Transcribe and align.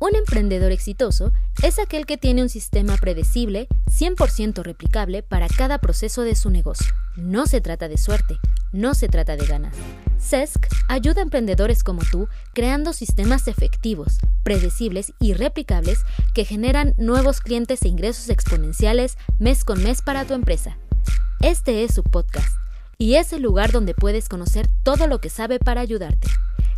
Un 0.00 0.14
emprendedor 0.14 0.70
exitoso 0.70 1.32
es 1.60 1.80
aquel 1.80 2.06
que 2.06 2.16
tiene 2.16 2.42
un 2.42 2.48
sistema 2.48 2.96
predecible, 2.96 3.66
100% 3.86 4.62
replicable 4.62 5.24
para 5.24 5.48
cada 5.48 5.78
proceso 5.78 6.22
de 6.22 6.36
su 6.36 6.50
negocio. 6.50 6.94
No 7.16 7.46
se 7.46 7.60
trata 7.60 7.88
de 7.88 7.98
suerte, 7.98 8.38
no 8.72 8.94
se 8.94 9.08
trata 9.08 9.36
de 9.36 9.44
ganas. 9.44 9.74
CESC 10.20 10.68
ayuda 10.88 11.20
a 11.20 11.24
emprendedores 11.24 11.82
como 11.82 12.02
tú 12.12 12.28
creando 12.54 12.92
sistemas 12.92 13.48
efectivos, 13.48 14.18
predecibles 14.44 15.12
y 15.18 15.34
replicables 15.34 16.02
que 16.32 16.44
generan 16.44 16.94
nuevos 16.96 17.40
clientes 17.40 17.82
e 17.82 17.88
ingresos 17.88 18.28
exponenciales 18.28 19.18
mes 19.40 19.64
con 19.64 19.82
mes 19.82 20.02
para 20.02 20.24
tu 20.24 20.34
empresa. 20.34 20.78
Este 21.40 21.82
es 21.82 21.92
su 21.92 22.04
podcast 22.04 22.67
y 23.00 23.14
es 23.14 23.32
el 23.32 23.42
lugar 23.42 23.70
donde 23.70 23.94
puedes 23.94 24.28
conocer 24.28 24.66
todo 24.82 25.06
lo 25.06 25.20
que 25.20 25.30
sabe 25.30 25.60
para 25.60 25.80
ayudarte. 25.80 26.26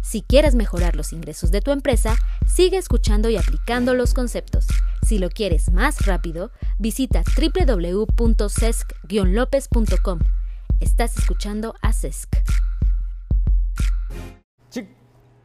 Si 0.02 0.20
quieres 0.20 0.54
mejorar 0.54 0.94
los 0.94 1.14
ingresos 1.14 1.50
de 1.50 1.62
tu 1.62 1.70
empresa, 1.70 2.14
sigue 2.46 2.76
escuchando 2.76 3.30
y 3.30 3.38
aplicando 3.38 3.94
los 3.94 4.12
conceptos. 4.12 4.66
Si 5.02 5.18
lo 5.18 5.30
quieres 5.30 5.72
más 5.72 6.04
rápido, 6.04 6.50
visita 6.78 7.22
www.cesc-lopez.com. 7.36 10.18
Estás 10.78 11.16
escuchando 11.16 11.74
a 11.80 11.94
CESC. 11.94 12.36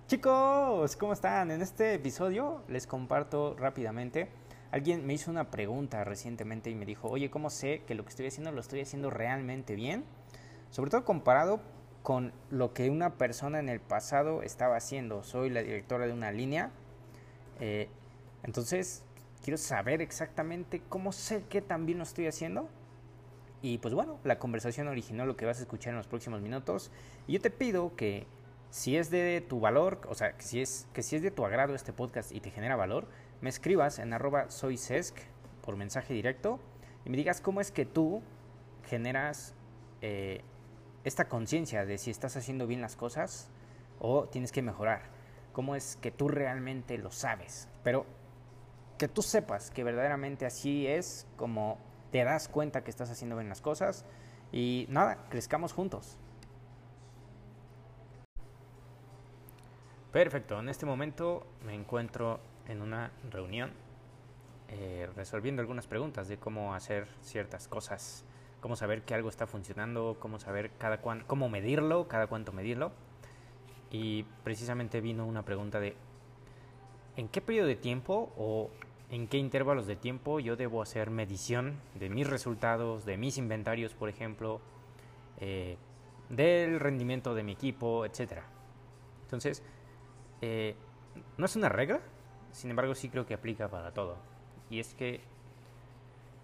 Chicos, 0.08 0.96
¿cómo 0.98 1.14
están? 1.14 1.50
En 1.50 1.64
este 1.64 1.96
episodio 1.96 2.62
les 2.68 2.86
comparto 2.86 3.56
rápidamente. 3.58 4.30
Alguien 4.72 5.08
me 5.08 5.14
hizo 5.14 5.32
una 5.32 5.50
pregunta 5.50 6.04
recientemente 6.04 6.70
y 6.70 6.76
me 6.76 6.86
dijo, 6.86 7.08
oye, 7.08 7.30
¿cómo 7.30 7.50
sé 7.50 7.84
que 7.88 7.96
lo 7.96 8.04
que 8.04 8.10
estoy 8.10 8.28
haciendo 8.28 8.52
lo 8.52 8.60
estoy 8.60 8.82
haciendo 8.82 9.10
realmente 9.10 9.74
bien? 9.74 10.04
Sobre 10.72 10.92
todo 10.92 11.06
comparado 11.06 11.60
con 12.04 12.34
lo 12.52 12.74
que 12.74 12.90
una 12.90 13.16
persona 13.16 13.60
en 13.60 13.70
el 13.70 13.80
pasado 13.80 14.44
estaba 14.44 14.76
haciendo. 14.78 15.24
Soy 15.24 15.50
la 15.50 15.64
directora 15.64 16.06
de 16.06 16.14
una 16.14 16.32
línea. 16.32 16.72
Eh, 17.60 17.90
entonces, 18.44 19.04
quiero 19.44 19.58
saber 19.58 20.02
exactamente 20.02 20.82
cómo 20.88 21.12
sé 21.12 21.44
que 21.50 21.62
también 21.62 21.98
lo 21.98 22.04
estoy 22.04 22.28
haciendo. 22.28 22.70
Y 23.62 23.80
pues 23.80 23.94
bueno, 23.94 24.20
la 24.24 24.38
conversación 24.38 24.88
originó 24.88 25.26
lo 25.26 25.36
que 25.36 25.46
vas 25.46 25.58
a 25.58 25.62
escuchar 25.62 25.92
en 25.92 25.98
los 25.98 26.08
próximos 26.08 26.42
minutos. 26.42 26.92
Y 27.26 27.34
yo 27.34 27.42
te 27.42 27.50
pido 27.50 27.96
que 27.96 28.28
si 28.70 28.98
es 28.98 29.10
de 29.10 29.42
tu 29.42 29.60
valor, 29.60 30.02
o 30.10 30.14
sea, 30.14 30.34
que 30.38 30.44
si 30.44 30.62
es, 30.62 30.88
que 30.94 31.02
si 31.02 31.16
es 31.16 31.24
de 31.24 31.32
tu 31.32 31.46
agrado 31.46 31.74
este 31.74 31.94
podcast 31.94 32.32
y 32.32 32.40
te 32.40 32.52
genera 32.52 32.76
valor, 32.76 33.08
me 33.42 33.50
escribas 33.50 34.00
en 34.00 34.14
arroba 34.14 34.52
soysesc 34.52 35.18
por 35.62 35.76
mensaje 35.76 36.14
directo 36.14 36.60
y 37.06 37.10
me 37.10 37.18
digas 37.18 37.42
cómo 37.42 37.62
es 37.62 37.72
que 37.72 37.86
tú 37.86 38.22
generas 38.84 39.56
eh, 40.02 40.42
esta 41.06 41.30
conciencia 41.30 41.86
de 41.86 41.98
si 41.98 42.12
estás 42.12 42.36
haciendo 42.36 42.68
bien 42.68 42.82
las 42.82 42.96
cosas 42.96 43.48
o 44.00 44.26
tienes 44.26 44.52
que 44.52 44.62
mejorar. 44.62 45.04
¿Cómo 45.54 45.76
es 45.76 45.98
que 46.02 46.12
tú 46.12 46.28
realmente 46.28 46.98
lo 46.98 47.12
sabes? 47.12 47.70
Pero 47.84 48.06
que 48.98 49.08
tú 49.08 49.22
sepas 49.22 49.72
que 49.72 49.84
verdaderamente 49.84 50.46
así 50.46 50.88
es 50.88 51.28
como 51.38 51.78
te 52.12 52.24
das 52.24 52.48
cuenta 52.48 52.84
que 52.84 52.90
estás 52.90 53.10
haciendo 53.10 53.38
bien 53.38 53.50
las 53.50 53.62
cosas 53.62 54.04
y 54.52 54.88
nada, 54.90 55.26
crezcamos 55.30 55.74
juntos. 55.74 56.18
Perfecto, 60.12 60.60
en 60.60 60.70
este 60.70 60.86
momento 60.86 61.46
me 61.64 61.76
encuentro 61.76 62.40
en 62.68 62.82
una 62.82 63.12
reunión 63.30 63.74
eh, 64.70 65.08
resolviendo 65.16 65.62
algunas 65.62 65.86
preguntas 65.86 66.28
de 66.28 66.38
cómo 66.38 66.74
hacer 66.74 67.08
ciertas 67.22 67.68
cosas 67.68 68.26
cómo 68.66 68.76
saber 68.76 69.04
que 69.04 69.14
algo 69.14 69.30
está 69.30 69.46
funcionando, 69.46 70.18
cómo 70.20 70.40
saber 70.40 70.72
cada 70.80 70.98
cuán, 71.00 71.24
cómo 71.28 71.50
medirlo, 71.50 72.08
cada 72.08 72.26
cuánto 72.26 72.52
medirlo. 72.52 72.92
Y 73.92 74.24
precisamente 74.44 75.02
vino 75.02 75.24
una 75.28 75.46
pregunta 75.46 75.80
de 75.80 75.96
¿en 77.16 77.28
qué 77.28 77.42
periodo 77.42 77.68
de 77.68 77.76
tiempo 77.76 78.34
o 78.36 78.72
en 79.12 79.28
qué 79.28 79.38
intervalos 79.38 79.86
de 79.86 79.96
tiempo 79.96 80.40
yo 80.40 80.56
debo 80.56 80.82
hacer 80.82 81.12
medición 81.12 81.80
de 81.94 82.10
mis 82.10 82.28
resultados, 82.28 83.06
de 83.06 83.18
mis 83.18 83.38
inventarios, 83.38 83.94
por 83.94 84.10
ejemplo, 84.10 84.60
eh, 85.40 85.78
del 86.30 86.80
rendimiento 86.80 87.36
de 87.36 87.44
mi 87.44 87.52
equipo, 87.52 88.04
etcétera? 88.04 88.48
Entonces, 89.26 89.62
eh, 90.42 90.76
no 91.38 91.46
es 91.46 91.56
una 91.56 91.70
regla, 91.70 92.00
sin 92.52 92.72
embargo 92.72 92.96
sí 92.96 93.10
creo 93.10 93.28
que 93.28 93.36
aplica 93.36 93.68
para 93.68 93.94
todo. 93.94 94.18
Y 94.72 94.80
es 94.80 94.96
que 94.96 95.22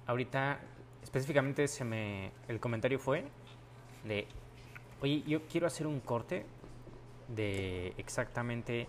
ahorita 0.06 0.60
específicamente 1.04 1.68
se 1.68 1.84
me, 1.84 2.32
el 2.48 2.60
comentario 2.60 3.00
fue 3.00 3.26
de, 4.06 4.28
oye, 5.02 5.24
yo 5.28 5.48
quiero 5.48 5.68
hacer 5.68 5.88
un 5.88 6.00
corte 6.00 6.46
de 7.28 7.94
exactamente 7.98 8.88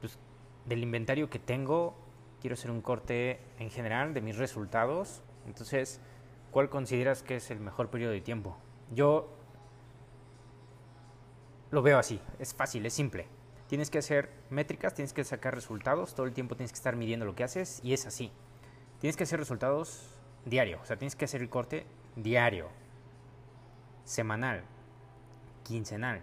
pues, 0.00 0.18
del 0.66 0.82
inventario 0.82 1.30
que 1.30 1.38
tengo, 1.38 1.94
quiero 2.40 2.54
hacer 2.54 2.70
un 2.70 2.80
corte 2.80 3.40
en 3.58 3.70
general 3.70 4.14
de 4.14 4.20
mis 4.20 4.36
resultados. 4.36 5.22
Entonces, 5.46 6.00
¿cuál 6.50 6.68
consideras 6.68 7.22
que 7.22 7.36
es 7.36 7.50
el 7.50 7.60
mejor 7.60 7.90
periodo 7.90 8.12
de 8.12 8.20
tiempo? 8.20 8.56
Yo 8.92 9.28
lo 11.70 11.82
veo 11.82 11.98
así, 11.98 12.20
es 12.38 12.54
fácil, 12.54 12.86
es 12.86 12.94
simple. 12.94 13.26
Tienes 13.68 13.90
que 13.90 13.98
hacer 13.98 14.30
métricas, 14.48 14.94
tienes 14.94 15.12
que 15.12 15.24
sacar 15.24 15.54
resultados, 15.54 16.14
todo 16.14 16.26
el 16.26 16.32
tiempo 16.32 16.56
tienes 16.56 16.70
que 16.70 16.76
estar 16.76 16.94
midiendo 16.94 17.26
lo 17.26 17.34
que 17.34 17.42
haces 17.42 17.80
y 17.82 17.92
es 17.94 18.06
así. 18.06 18.30
Tienes 19.00 19.16
que 19.16 19.24
hacer 19.24 19.40
resultados 19.40 20.15
diario. 20.46 20.78
O 20.82 20.86
sea, 20.86 20.96
tienes 20.96 21.14
que 21.14 21.26
hacer 21.26 21.42
el 21.42 21.50
corte 21.50 21.84
diario, 22.14 22.68
semanal, 24.04 24.62
quincenal, 25.64 26.22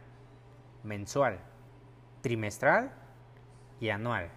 mensual, 0.83 1.39
trimestral 2.21 2.91
y 3.79 3.89
anual. 3.89 4.29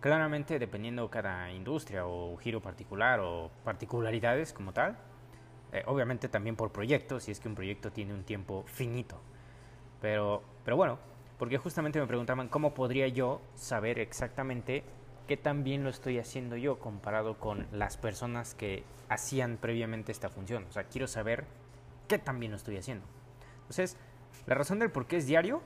Claramente 0.00 0.58
dependiendo 0.58 1.10
cada 1.10 1.52
industria 1.52 2.06
o 2.06 2.36
giro 2.38 2.60
particular 2.60 3.20
o 3.20 3.50
particularidades 3.64 4.52
como 4.52 4.72
tal. 4.72 4.96
Eh, 5.72 5.84
obviamente 5.86 6.28
también 6.28 6.56
por 6.56 6.72
proyecto, 6.72 7.20
si 7.20 7.30
es 7.30 7.38
que 7.38 7.48
un 7.48 7.54
proyecto 7.54 7.92
tiene 7.92 8.14
un 8.14 8.24
tiempo 8.24 8.64
finito. 8.66 9.20
Pero, 10.00 10.42
pero 10.64 10.76
bueno, 10.76 10.98
porque 11.38 11.58
justamente 11.58 12.00
me 12.00 12.06
preguntaban 12.06 12.48
cómo 12.48 12.74
podría 12.74 13.06
yo 13.08 13.40
saber 13.54 13.98
exactamente 13.98 14.82
qué 15.30 15.36
tan 15.36 15.62
bien 15.62 15.84
lo 15.84 15.90
estoy 15.90 16.18
haciendo 16.18 16.56
yo 16.56 16.80
comparado 16.80 17.38
con 17.38 17.68
las 17.70 17.96
personas 17.96 18.56
que 18.56 18.82
hacían 19.08 19.58
previamente 19.58 20.10
esta 20.10 20.28
función. 20.28 20.66
O 20.68 20.72
sea, 20.72 20.82
quiero 20.82 21.06
saber 21.06 21.44
qué 22.08 22.18
tan 22.18 22.40
bien 22.40 22.50
lo 22.50 22.56
estoy 22.56 22.78
haciendo. 22.78 23.06
Entonces, 23.60 23.96
la 24.48 24.56
razón 24.56 24.80
del 24.80 24.90
por 24.90 25.06
qué 25.06 25.18
es 25.18 25.28
diario 25.28 25.62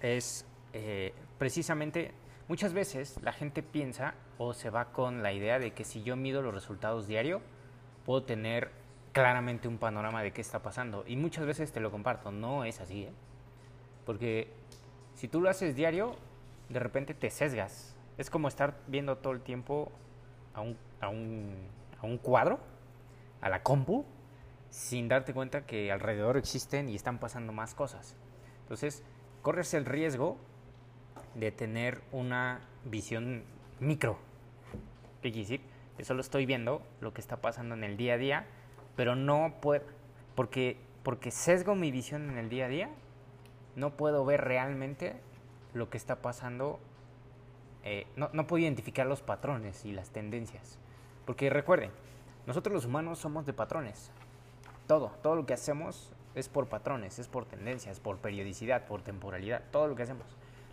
es 0.00 0.44
eh, 0.72 1.14
precisamente, 1.38 2.14
muchas 2.48 2.72
veces 2.72 3.16
la 3.22 3.32
gente 3.32 3.62
piensa 3.62 4.14
o 4.38 4.54
se 4.54 4.70
va 4.70 4.86
con 4.86 5.22
la 5.22 5.32
idea 5.32 5.60
de 5.60 5.70
que 5.70 5.84
si 5.84 6.02
yo 6.02 6.16
mido 6.16 6.42
los 6.42 6.52
resultados 6.52 7.06
diario, 7.06 7.42
puedo 8.04 8.24
tener 8.24 8.72
claramente 9.12 9.68
un 9.68 9.78
panorama 9.78 10.20
de 10.20 10.32
qué 10.32 10.40
está 10.40 10.64
pasando. 10.64 11.04
Y 11.06 11.14
muchas 11.14 11.46
veces 11.46 11.70
te 11.70 11.78
lo 11.78 11.92
comparto, 11.92 12.32
no 12.32 12.64
es 12.64 12.80
así. 12.80 13.04
¿eh? 13.04 13.12
Porque 14.04 14.48
si 15.14 15.28
tú 15.28 15.40
lo 15.40 15.48
haces 15.48 15.76
diario, 15.76 16.16
de 16.70 16.80
repente 16.80 17.14
te 17.14 17.30
sesgas 17.30 17.93
es 18.18 18.30
como 18.30 18.48
estar 18.48 18.78
viendo 18.86 19.18
todo 19.18 19.32
el 19.32 19.40
tiempo 19.40 19.90
a 20.54 20.60
un, 20.60 20.76
a 21.00 21.08
un, 21.08 21.68
a 22.00 22.06
un 22.06 22.18
cuadro, 22.18 22.60
a 23.40 23.48
la 23.48 23.62
compu, 23.62 24.04
sin 24.70 25.08
darte 25.08 25.32
cuenta 25.32 25.66
que 25.66 25.92
alrededor 25.92 26.36
existen 26.36 26.88
y 26.88 26.94
están 26.94 27.18
pasando 27.18 27.52
más 27.52 27.74
cosas. 27.74 28.16
Entonces, 28.62 29.04
corres 29.42 29.74
el 29.74 29.84
riesgo 29.84 30.36
de 31.34 31.52
tener 31.52 32.02
una 32.12 32.60
visión 32.84 33.44
micro. 33.80 34.18
¿Qué 35.22 35.30
quiere 35.30 35.48
decir? 35.48 35.60
Que 35.96 36.04
solo 36.04 36.20
estoy 36.20 36.46
viendo 36.46 36.82
lo 37.00 37.12
que 37.12 37.20
está 37.20 37.36
pasando 37.36 37.74
en 37.74 37.84
el 37.84 37.96
día 37.96 38.14
a 38.14 38.18
día, 38.18 38.46
pero 38.96 39.16
no 39.16 39.54
puedo, 39.60 39.84
porque, 40.34 40.78
porque 41.02 41.30
sesgo 41.30 41.74
mi 41.74 41.90
visión 41.90 42.30
en 42.30 42.38
el 42.38 42.48
día 42.48 42.66
a 42.66 42.68
día, 42.68 42.90
no 43.76 43.96
puedo 43.96 44.24
ver 44.24 44.42
realmente 44.42 45.16
lo 45.72 45.90
que 45.90 45.98
está 45.98 46.16
pasando 46.16 46.78
eh, 47.84 48.06
no, 48.16 48.30
no 48.32 48.46
puedo 48.46 48.62
identificar 48.62 49.06
los 49.06 49.20
patrones 49.20 49.84
y 49.84 49.92
las 49.92 50.10
tendencias. 50.10 50.78
Porque 51.26 51.50
recuerden, 51.50 51.90
nosotros 52.46 52.74
los 52.74 52.86
humanos 52.86 53.18
somos 53.18 53.44
de 53.44 53.52
patrones. 53.52 54.10
Todo, 54.86 55.12
todo 55.22 55.36
lo 55.36 55.46
que 55.46 55.52
hacemos 55.52 56.12
es 56.34 56.48
por 56.48 56.68
patrones, 56.68 57.18
es 57.18 57.28
por 57.28 57.44
tendencias, 57.44 58.00
por 58.00 58.18
periodicidad, 58.18 58.86
por 58.86 59.02
temporalidad, 59.02 59.62
todo 59.70 59.86
lo 59.86 59.94
que 59.94 60.02
hacemos. 60.02 60.26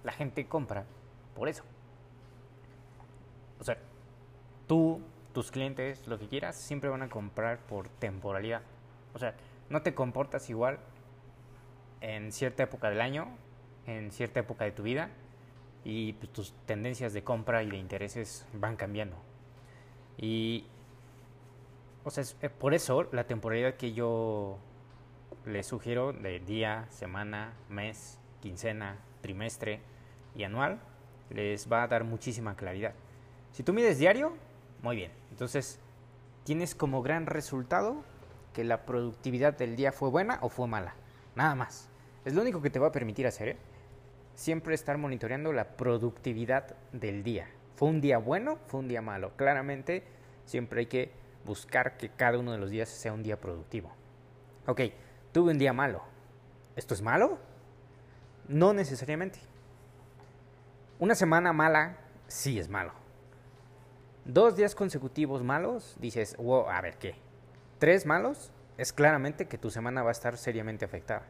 La 0.04 0.14
gente 0.14 0.48
compra 0.48 0.86
por 1.36 1.50
eso. 1.50 1.64
O 3.60 3.64
sea, 3.64 3.78
tú, 4.68 5.02
tus 5.34 5.52
clientes, 5.52 6.08
lo 6.08 6.18
que 6.18 6.28
quieras, 6.28 6.56
siempre 6.56 6.90
van 6.90 7.04
a 7.04 7.10
comprar 7.10 7.60
por 7.60 7.90
temporalidad. 7.90 8.62
O 9.14 9.20
sea, 9.20 9.36
no 9.70 9.82
te 9.82 9.94
comportas 9.94 10.50
igual 10.50 10.80
en 12.00 12.32
cierta 12.32 12.64
época 12.64 12.90
del 12.90 13.02
año, 13.02 13.28
en 13.86 14.12
cierta 14.12 14.40
época 14.40 14.66
de 14.66 14.72
tu 14.72 14.84
vida, 14.84 15.12
y 15.84 16.14
pues, 16.14 16.32
tus 16.32 16.54
tendencias 16.66 17.14
de 17.14 17.24
compra 17.24 17.64
y 17.64 17.70
de 17.70 17.78
intereses 17.78 18.46
van 18.54 18.76
cambiando. 18.76 19.18
Y, 20.18 20.66
o 22.04 22.12
sea, 22.12 22.24
eh, 22.42 22.50
por 22.50 22.74
eso 22.74 23.08
la 23.12 23.26
temporalidad 23.26 23.76
que 23.76 23.94
yo 23.94 24.58
les 25.46 25.66
sugiero 25.66 26.14
de 26.14 26.40
día, 26.40 26.88
semana, 26.90 27.54
mes, 27.70 28.20
quincena, 28.42 29.00
trimestre 29.22 29.82
y 30.36 30.44
anual 30.44 30.80
les 31.30 31.72
va 31.72 31.84
a 31.84 31.88
dar 31.88 32.04
muchísima 32.04 32.56
claridad. 32.56 32.94
Si 33.52 33.64
tú 33.64 33.74
mides 33.74 33.98
diario, 33.98 34.34
muy 34.82 34.96
bien. 34.96 35.12
Entonces, 35.32 35.80
tienes 36.44 36.76
como 36.76 37.02
gran 37.02 37.26
resultado 37.26 38.04
que 38.54 38.64
la 38.64 38.86
productividad 38.86 39.58
del 39.58 39.76
día 39.76 39.92
fue 39.92 40.10
buena 40.10 40.40
o 40.42 40.50
fue 40.50 40.68
mala. 40.68 40.96
Nada 41.36 41.56
más. 41.56 41.90
Es 42.26 42.34
lo 42.34 42.42
único 42.42 42.62
que 42.62 42.70
te 42.70 42.80
va 42.80 42.88
a 42.88 42.92
permitir 42.92 43.26
hacer, 43.26 43.50
¿eh? 43.50 43.58
Siempre 44.36 44.74
estar 44.74 44.98
monitoreando 44.98 45.54
la 45.54 45.76
productividad 45.78 46.76
del 46.92 47.24
día. 47.24 47.48
¿Fue 47.76 47.90
un 47.90 48.02
día 48.02 48.18
bueno? 48.18 48.58
¿Fue 48.68 48.80
un 48.80 48.88
día 48.88 49.02
malo? 49.02 49.36
Claramente, 49.36 50.04
siempre 50.46 50.82
hay 50.82 50.86
que 50.88 51.12
buscar 51.46 51.98
que 51.98 52.10
cada 52.10 52.38
uno 52.38 52.52
de 52.52 52.58
los 52.58 52.70
días 52.70 52.90
sea 52.90 53.14
un 53.14 53.24
día 53.24 53.40
productivo. 53.40 53.92
Ok, 54.68 54.82
tuve 55.32 55.52
un 55.52 55.58
día 55.58 55.74
malo. 55.74 56.04
¿Esto 56.76 56.94
es 56.94 57.02
malo? 57.02 57.40
No 58.48 58.74
necesariamente. 58.74 59.40
Una 61.00 61.16
semana 61.16 61.54
mala 61.54 61.98
sí 62.28 62.60
es 62.60 62.70
malo. 62.70 62.94
Dos 64.26 64.56
días 64.56 64.76
consecutivos 64.76 65.44
malos, 65.44 65.98
dices, 66.00 66.38
wow, 66.38 66.70
a 66.70 66.80
ver 66.82 66.98
qué. 66.98 67.16
Tres 67.80 68.06
malos, 68.06 68.52
es 68.78 68.94
claramente 68.94 69.48
que 69.48 69.58
tu 69.58 69.72
semana 69.72 70.04
va 70.04 70.10
a 70.10 70.12
estar 70.12 70.38
seriamente 70.38 70.86
afectada. 70.86 71.24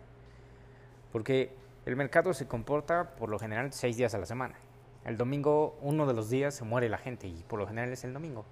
Porque 1.14 1.54
el 1.86 1.96
mercado 1.96 2.34
se 2.34 2.48
comporta 2.48 3.16
por 3.16 3.30
lo 3.30 3.40
general 3.40 3.74
seis 3.74 3.98
días 3.98 4.14
a 4.14 4.20
la 4.20 4.26
semana. 4.26 4.56
El 5.04 5.18
domingo, 5.18 5.80
uno 5.82 6.06
de 6.06 6.14
los 6.14 6.30
días, 6.30 6.54
se 6.54 6.64
muere 6.64 6.90
la 6.90 7.00
gente 7.00 7.28
y 7.28 7.44
por 7.44 7.60
lo 7.60 7.68
general 7.68 7.92
es 7.92 8.04
el 8.04 8.14
domingo. 8.14 8.46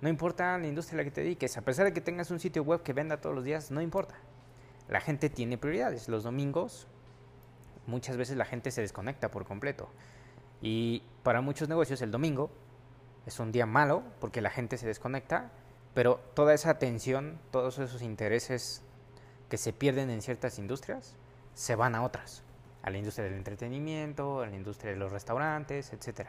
No 0.00 0.08
importa 0.08 0.56
la 0.58 0.66
industria 0.66 0.96
a 0.96 0.98
la 0.98 1.04
que 1.04 1.10
te 1.10 1.22
dediques, 1.22 1.56
a 1.56 1.62
pesar 1.62 1.84
de 1.84 1.92
que 1.92 2.00
tengas 2.00 2.30
un 2.30 2.38
sitio 2.38 2.62
web 2.62 2.82
que 2.82 2.92
venda 2.92 3.20
todos 3.20 3.34
los 3.34 3.44
días, 3.44 3.70
no 3.70 3.80
importa. 3.80 4.14
La 4.88 5.00
gente 5.00 5.28
tiene 5.28 5.58
prioridades. 5.58 6.08
Los 6.08 6.22
domingos, 6.22 6.86
muchas 7.86 8.16
veces 8.16 8.36
la 8.36 8.44
gente 8.44 8.70
se 8.70 8.80
desconecta 8.80 9.30
por 9.30 9.44
completo. 9.44 9.88
Y 10.60 11.02
para 11.22 11.40
muchos 11.40 11.68
negocios 11.68 12.02
el 12.02 12.10
domingo 12.10 12.50
es 13.26 13.40
un 13.40 13.52
día 13.52 13.66
malo 13.66 14.04
porque 14.20 14.40
la 14.40 14.50
gente 14.50 14.76
se 14.76 14.86
desconecta, 14.86 15.50
pero 15.94 16.20
toda 16.34 16.54
esa 16.54 16.70
atención, 16.70 17.40
todos 17.50 17.78
esos 17.78 18.02
intereses 18.02 18.82
que 19.48 19.58
se 19.58 19.72
pierden 19.72 20.10
en 20.10 20.22
ciertas 20.22 20.58
industrias, 20.58 21.16
se 21.54 21.74
van 21.74 21.94
a 21.94 22.02
otras, 22.02 22.42
a 22.82 22.90
la 22.90 22.98
industria 22.98 23.24
del 23.24 23.34
entretenimiento, 23.34 24.40
a 24.40 24.46
la 24.46 24.56
industria 24.56 24.92
de 24.92 24.98
los 24.98 25.12
restaurantes, 25.12 25.92
etc. 25.92 26.28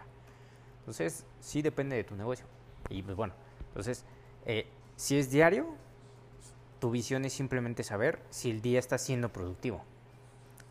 Entonces, 0.79 1.25
sí 1.39 1.61
depende 1.61 1.95
de 1.95 2.03
tu 2.03 2.15
negocio. 2.15 2.45
Y 2.89 3.01
pues 3.01 3.15
bueno, 3.15 3.33
entonces, 3.67 4.05
eh, 4.45 4.67
si 4.95 5.17
es 5.17 5.31
diario, 5.31 5.75
tu 6.79 6.91
visión 6.91 7.25
es 7.25 7.33
simplemente 7.33 7.83
saber 7.83 8.19
si 8.29 8.51
el 8.51 8.61
día 8.61 8.79
está 8.79 8.97
siendo 8.97 9.29
productivo. 9.29 9.83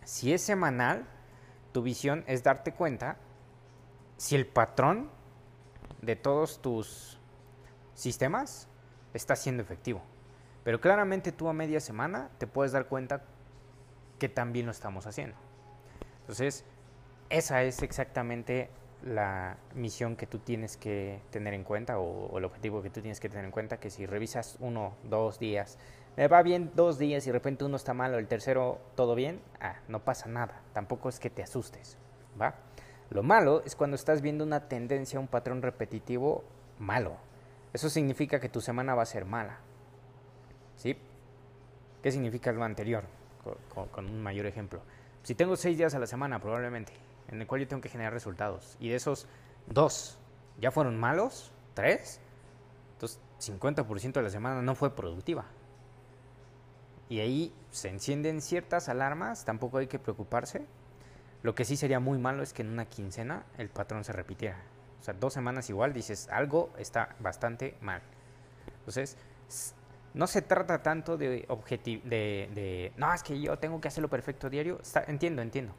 Si 0.04 0.32
es 0.32 0.42
semanal, 0.42 1.06
tu 1.72 1.82
visión 1.82 2.24
es 2.26 2.42
darte 2.42 2.72
cuenta 2.72 3.16
si 4.18 4.36
el 4.36 4.46
patrón 4.46 5.10
de 6.02 6.16
todos 6.16 6.60
tus 6.60 7.18
sistemas 7.94 8.68
está 9.14 9.36
siendo 9.36 9.62
efectivo. 9.62 10.02
Pero 10.64 10.80
claramente 10.80 11.32
tú 11.32 11.48
a 11.48 11.52
media 11.52 11.80
semana 11.80 12.30
te 12.38 12.46
puedes 12.46 12.72
dar 12.72 12.86
cuenta 12.86 13.24
que 14.18 14.28
también 14.28 14.66
lo 14.66 14.72
estamos 14.72 15.06
haciendo. 15.06 15.36
Entonces, 16.22 16.64
esa 17.30 17.62
es 17.62 17.82
exactamente 17.82 18.70
la 19.04 19.56
misión 19.74 20.16
que 20.16 20.26
tú 20.26 20.38
tienes 20.38 20.76
que 20.76 21.20
tener 21.30 21.54
en 21.54 21.64
cuenta 21.64 21.98
o, 21.98 22.38
el 22.38 22.44
objetivo 22.44 22.82
que 22.82 22.90
tú 22.90 23.00
tienes 23.00 23.20
que 23.20 23.28
tener 23.28 23.44
en 23.44 23.50
cuenta, 23.50 23.78
que 23.78 23.90
si 23.90 24.06
revisas 24.06 24.56
uno, 24.60 24.96
dos 25.04 25.38
días, 25.38 25.78
me 26.16 26.28
va 26.28 26.42
bien 26.42 26.70
dos 26.74 26.98
días 26.98 27.26
y 27.26 27.30
de 27.30 27.32
repente 27.32 27.64
uno 27.64 27.76
está 27.76 27.94
malo, 27.94 28.18
el 28.18 28.28
tercero 28.28 28.78
todo 28.94 29.14
bien, 29.14 29.40
ah, 29.60 29.80
no 29.88 30.04
pasa 30.04 30.28
nada, 30.28 30.62
tampoco 30.72 31.08
es 31.08 31.18
que 31.18 31.30
te 31.30 31.42
asustes, 31.42 31.98
¿va? 32.40 32.54
Lo 33.10 33.22
malo 33.22 33.62
es 33.64 33.76
cuando 33.76 33.96
estás 33.96 34.22
viendo 34.22 34.42
una 34.42 34.68
tendencia, 34.68 35.20
un 35.20 35.28
patrón 35.28 35.60
repetitivo 35.60 36.44
malo. 36.78 37.16
Eso 37.72 37.90
significa 37.90 38.40
que 38.40 38.48
tu 38.48 38.62
semana 38.62 38.94
va 38.94 39.02
a 39.02 39.06
ser 39.06 39.26
mala. 39.26 39.58
¿Sí? 40.76 40.96
¿Qué 42.02 42.10
significa 42.10 42.52
lo 42.52 42.64
anterior? 42.64 43.04
Con, 43.92 44.06
un 44.06 44.22
mayor 44.22 44.46
ejemplo. 44.46 44.80
Si 45.22 45.34
tengo 45.34 45.56
seis 45.56 45.78
días 45.78 45.94
a 45.94 45.98
la 45.98 46.06
semana, 46.06 46.40
probablemente, 46.40 46.92
en 47.28 47.40
el 47.40 47.46
cual 47.46 47.60
yo 47.60 47.68
tengo 47.68 47.80
que 47.80 47.88
generar 47.88 48.12
resultados, 48.12 48.76
y 48.80 48.88
de 48.88 48.96
esos 48.96 49.26
dos 49.66 50.18
ya 50.60 50.70
fueron 50.70 50.98
malos, 50.98 51.52
tres, 51.74 52.20
entonces 52.94 53.20
50% 53.40 54.12
de 54.12 54.22
la 54.22 54.30
semana 54.30 54.62
no 54.62 54.74
fue 54.74 54.94
productiva. 54.94 55.44
Y 57.08 57.20
ahí 57.20 57.54
se 57.70 57.88
encienden 57.88 58.40
ciertas 58.40 58.88
alarmas, 58.88 59.44
tampoco 59.44 59.78
hay 59.78 59.86
que 59.86 59.98
preocuparse, 59.98 60.66
lo 61.42 61.54
que 61.54 61.64
sí 61.64 61.76
sería 61.76 62.00
muy 62.00 62.18
malo 62.18 62.42
es 62.42 62.52
que 62.52 62.62
en 62.62 62.70
una 62.70 62.86
quincena 62.86 63.44
el 63.58 63.68
patrón 63.68 64.04
se 64.04 64.12
repitiera. 64.12 64.58
O 65.00 65.04
sea, 65.04 65.14
dos 65.14 65.32
semanas 65.32 65.68
igual 65.68 65.92
dices, 65.92 66.28
algo 66.30 66.70
está 66.78 67.16
bastante 67.18 67.76
mal. 67.80 68.00
Entonces, 68.78 69.16
no 70.14 70.26
se 70.26 70.42
trata 70.42 70.82
tanto 70.82 71.16
de 71.16 71.44
objetivo, 71.48 72.02
de, 72.04 72.92
no, 72.96 73.12
es 73.12 73.22
que 73.22 73.40
yo 73.40 73.58
tengo 73.58 73.80
que 73.80 73.88
hacerlo 73.88 74.08
perfecto 74.08 74.50
diario. 74.50 74.80
entiendo, 75.06 75.42
entiendo. 75.42 75.72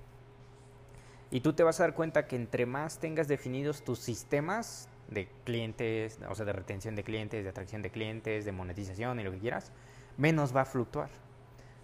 Y 1.30 1.41
tú 1.41 1.53
te 1.53 1.63
vas 1.63 1.80
a 1.80 1.83
dar 1.83 1.94
cuenta 1.94 2.27
que 2.27 2.35
entre 2.35 2.65
más 2.65 3.00
tengas 3.00 3.27
definidos 3.27 3.83
tus 3.83 4.00
sistemas 4.00 4.88
de 5.09 5.27
clientes, 5.44 6.19
o 6.30 6.35
sea, 6.35 6.45
de 6.45 6.53
retención 6.53 6.95
de 6.95 7.03
clientes, 7.03 7.44
de 7.44 7.50
atracción 7.50 7.81
de 7.81 7.89
clientes, 7.89 8.45
de 8.45 8.51
monetización 8.51 9.19
y 9.19 9.24
lo 9.24 9.31
que 9.31 9.39
quieras, 9.39 9.71
menos 10.18 10.56
va 10.56 10.62
a 10.62 10.65
fluctuar. 10.65 11.09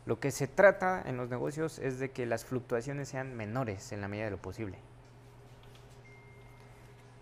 Lo 0.06 0.20
que 0.20 0.32
se 0.32 0.48
trata 0.48 1.04
en 1.06 1.18
los 1.18 1.30
negocios 1.30 1.78
es 1.78 2.00
de 2.00 2.12
que 2.12 2.26
las 2.26 2.46
fluctuaciones 2.46 3.10
sean 3.10 3.36
menores 3.36 3.92
en 3.92 4.02
la 4.02 4.08
medida 4.08 4.26
de 4.26 4.32
lo 4.32 4.42
posible. 4.42 4.80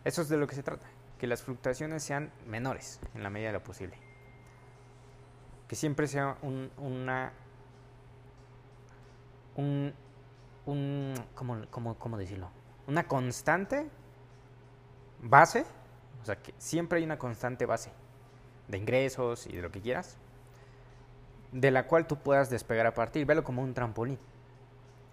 Eso 0.06 0.22
es 0.22 0.30
de 0.30 0.38
lo 0.38 0.48
que 0.48 0.56
se 0.56 0.64
trata, 0.64 0.86
que 1.20 1.28
las 1.28 1.44
fluctuaciones 1.44 2.04
sean 2.04 2.32
menores 2.46 3.02
en 3.14 3.24
la 3.24 3.30
medida 3.30 3.50
de 3.50 3.54
lo 3.54 3.64
posible. 3.64 4.07
Que 5.68 5.76
siempre 5.76 6.08
sea 6.08 6.38
un, 6.42 6.72
una... 6.78 7.34
Un, 9.56 9.94
un 10.66 11.14
¿cómo, 11.34 11.96
cómo 11.96 12.18
decirlo? 12.18 12.50
Una 12.88 13.08
constante 13.08 13.88
base, 15.22 15.66
o 16.22 16.26
sea, 16.26 16.36
que 16.36 16.54
siempre 16.58 17.00
hay 17.00 17.06
una 17.06 17.18
constante 17.18 17.66
base 17.66 17.92
de 18.68 18.78
ingresos 18.78 19.48
y 19.48 19.56
de 19.56 19.62
lo 19.62 19.72
que 19.72 19.82
quieras, 19.82 20.18
de 21.52 21.72
la 21.72 21.88
cual 21.88 22.08
tú 22.08 22.18
puedas 22.18 22.50
despegar 22.50 22.86
a 22.86 22.94
partir. 22.94 23.26
Velo 23.26 23.44
como 23.44 23.62
un 23.64 23.74
trampolín. 23.74 24.20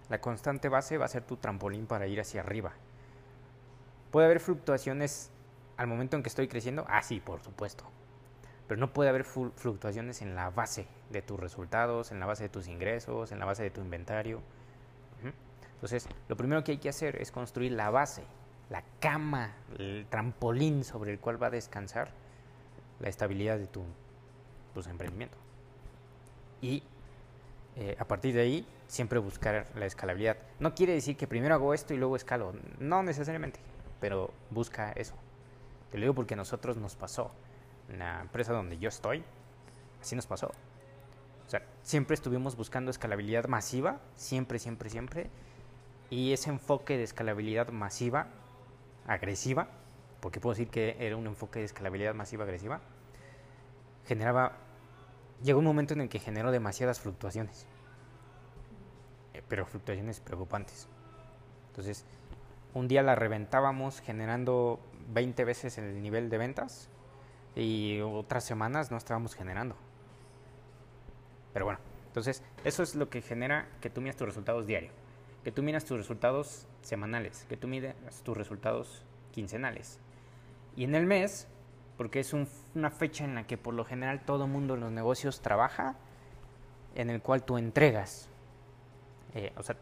La 0.09 0.21
constante 0.21 0.69
base 0.69 0.99
va 0.99 1.07
a 1.07 1.09
ser 1.09 1.23
tu 1.23 1.37
trampolín 1.37 1.87
para 1.87 2.07
ir 2.07 2.21
hacia 2.21 2.41
arriba. 2.41 2.73
¿Puede 4.11 4.27
haber 4.27 4.41
fluctuaciones 4.41 5.31
al 5.77 5.87
momento 5.87 6.17
en 6.17 6.23
que 6.23 6.29
estoy 6.29 6.47
creciendo? 6.49 6.85
Ah, 6.89 7.03
sí, 7.03 7.21
por 7.21 7.41
supuesto. 7.41 7.85
Pero 8.67 8.81
no 8.81 8.93
puede 8.93 9.11
haber 9.11 9.25
fluctuaciones 9.25 10.23
en 10.23 10.35
la 10.35 10.51
base 10.51 10.87
de 11.11 11.23
tus 11.23 11.39
resultados, 11.39 12.13
en 12.13 12.21
la 12.21 12.27
base 12.27 12.45
de 12.45 12.49
tus 12.49 12.67
ingresos, 12.67 13.31
en 13.33 13.39
la 13.39 13.45
base 13.45 13.63
de 13.63 13.71
tu 13.71 13.81
inventario. 13.81 14.41
Entonces, 15.75 16.09
lo 16.29 16.37
primero 16.37 16.65
que 16.65 16.73
hay 16.73 16.79
que 16.79 16.89
hacer 16.89 17.21
es 17.21 17.31
construir 17.31 17.73
la 17.73 17.91
base, 17.91 18.23
la 18.71 18.83
cama, 19.01 19.55
el 19.79 20.07
trampolín 20.09 20.83
sobre 20.83 21.13
el 21.13 21.19
cual 21.19 21.43
va 21.43 21.49
a 21.49 21.51
descansar 21.51 22.11
la 23.01 23.11
estabilidad 23.11 23.59
de 23.59 23.67
tu 23.67 23.83
pues, 24.73 24.87
emprendimiento 24.87 25.37
y 26.65 26.83
eh, 27.77 27.95
a 27.99 28.07
partir 28.07 28.35
de 28.35 28.41
ahí 28.41 28.67
siempre 28.87 29.19
buscar 29.19 29.67
la 29.77 29.85
escalabilidad. 29.85 30.39
No 30.61 30.75
quiere 30.75 30.95
decir 30.95 31.15
que 31.15 31.27
primero 31.27 31.55
hago 31.55 31.75
esto 31.75 31.93
y 31.93 31.99
luego 31.99 32.17
escalo, 32.17 32.55
no 32.79 33.03
necesariamente, 33.03 33.61
pero 34.01 34.31
busca 34.51 34.93
eso. 34.93 35.15
Te 35.91 35.99
lo 35.99 36.05
digo 36.05 36.15
porque 36.15 36.33
a 36.33 36.37
nosotros 36.39 36.79
nos 36.79 36.97
pasó. 36.97 37.33
En 37.89 37.99
la 37.99 38.21
empresa 38.21 38.53
donde 38.53 38.79
yo 38.79 38.89
estoy, 38.89 39.25
así 40.01 40.17
nos 40.17 40.27
pasó. 40.27 40.49
O 41.47 41.51
sea, 41.51 41.63
siempre 41.83 42.15
estuvimos 42.15 42.57
buscando 42.57 42.91
escalabilidad 42.91 43.47
masiva, 43.47 44.01
siempre, 44.17 44.59
siempre, 44.59 44.91
siempre. 44.91 45.31
Y 46.11 46.33
ese 46.33 46.51
enfoque 46.51 46.97
de 46.97 47.03
escalabilidad 47.03 47.69
masiva, 47.69 48.29
agresiva, 49.07 49.69
porque 50.21 50.41
puedo 50.41 50.55
decir 50.55 50.69
que 50.69 50.97
era 50.99 51.17
un 51.17 51.27
enfoque 51.27 51.59
de 51.59 51.67
escalabilidad 51.67 52.15
masiva 52.15 52.45
agresiva, 52.45 52.81
generaba 54.07 54.59
llegó 55.43 55.59
un 55.59 55.65
momento 55.65 55.95
en 55.95 56.01
el 56.01 56.09
que 56.09 56.19
generó 56.19 56.51
demasiadas 56.51 57.01
fluctuaciones, 57.01 57.67
eh, 59.35 59.43
pero 59.49 59.67
fluctuaciones 59.67 60.21
preocupantes. 60.21 60.89
Entonces, 61.69 62.05
un 62.73 62.89
día 62.89 63.03
la 63.03 63.15
reventábamos 63.15 64.01
generando 64.01 64.81
20 65.13 65.45
veces 65.45 65.79
el 65.79 66.01
nivel 66.03 66.31
de 66.31 66.39
ventas 66.39 66.89
y 67.55 68.01
otras 68.01 68.45
semanas 68.45 68.91
no 68.91 68.97
estábamos 68.97 69.35
generando. 69.35 69.77
Pero 71.53 71.67
bueno, 71.67 71.81
entonces 72.07 72.43
eso 72.65 72.83
es 72.83 72.95
lo 72.95 73.09
que 73.09 73.23
genera 73.23 73.69
que 73.81 73.91
tú 73.91 74.01
miras 74.01 74.17
tus 74.17 74.27
resultados 74.27 74.67
diarios, 74.67 74.93
que 75.45 75.53
tú 75.53 75.63
miras 75.63 75.85
tus 75.85 75.99
resultados 75.99 76.67
semanales, 76.83 77.47
que 77.49 77.57
tú 77.57 77.69
miras 77.69 77.95
tus 78.25 78.37
resultados 78.37 79.03
quincenales. 79.33 79.99
Y 80.77 80.85
en 80.85 80.95
el 80.95 81.07
mes 81.07 81.47
porque 81.97 82.21
es 82.21 82.33
una 82.33 82.91
fecha 82.91 83.25
en 83.25 83.35
la 83.35 83.47
que 83.47 83.57
por 83.57 83.75
lo 83.75 83.85
general 83.85 84.25
todo 84.25 84.47
mundo 84.47 84.75
en 84.75 84.81
los 84.81 84.91
negocios 84.91 85.41
trabaja, 85.41 85.95
en 86.95 87.11
el 87.11 87.23
cual 87.23 87.45
tú 87.45 87.57
entregas. 87.57 88.29
Eh, 89.35 89.53
o 89.57 89.63
sea, 89.63 89.77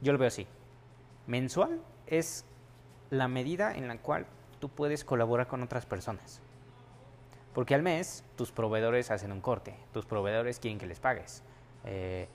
yo 0.00 0.12
lo 0.12 0.18
veo 0.18 0.28
así. 0.28 0.46
Mensual 1.26 1.80
es 2.06 2.44
la 3.10 3.28
medida 3.28 3.74
en 3.74 3.88
la 3.88 3.98
cual 3.98 4.26
tú 4.60 4.68
puedes 4.68 5.04
colaborar 5.04 5.46
con 5.46 5.62
otras 5.62 5.86
personas. 5.86 6.40
Porque 7.54 7.74
al 7.74 7.82
mes 7.82 8.24
tus 8.36 8.50
proveedores 8.50 9.10
hacen 9.10 9.32
un 9.32 9.40
corte, 9.40 9.74
tus 9.92 10.06
proveedores 10.06 10.58
quieren 10.58 10.78
que 10.78 10.86
les 10.86 11.00
pagues. 11.00 11.42
Eh, 11.84 12.28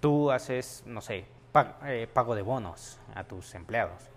tú 0.00 0.30
haces, 0.30 0.84
no 0.86 1.00
sé, 1.00 1.24
eh, 1.86 2.08
pago 2.12 2.34
de 2.34 2.42
bonos 2.42 3.00
a 3.14 3.24
tus 3.24 3.54
empleados, 3.54 4.10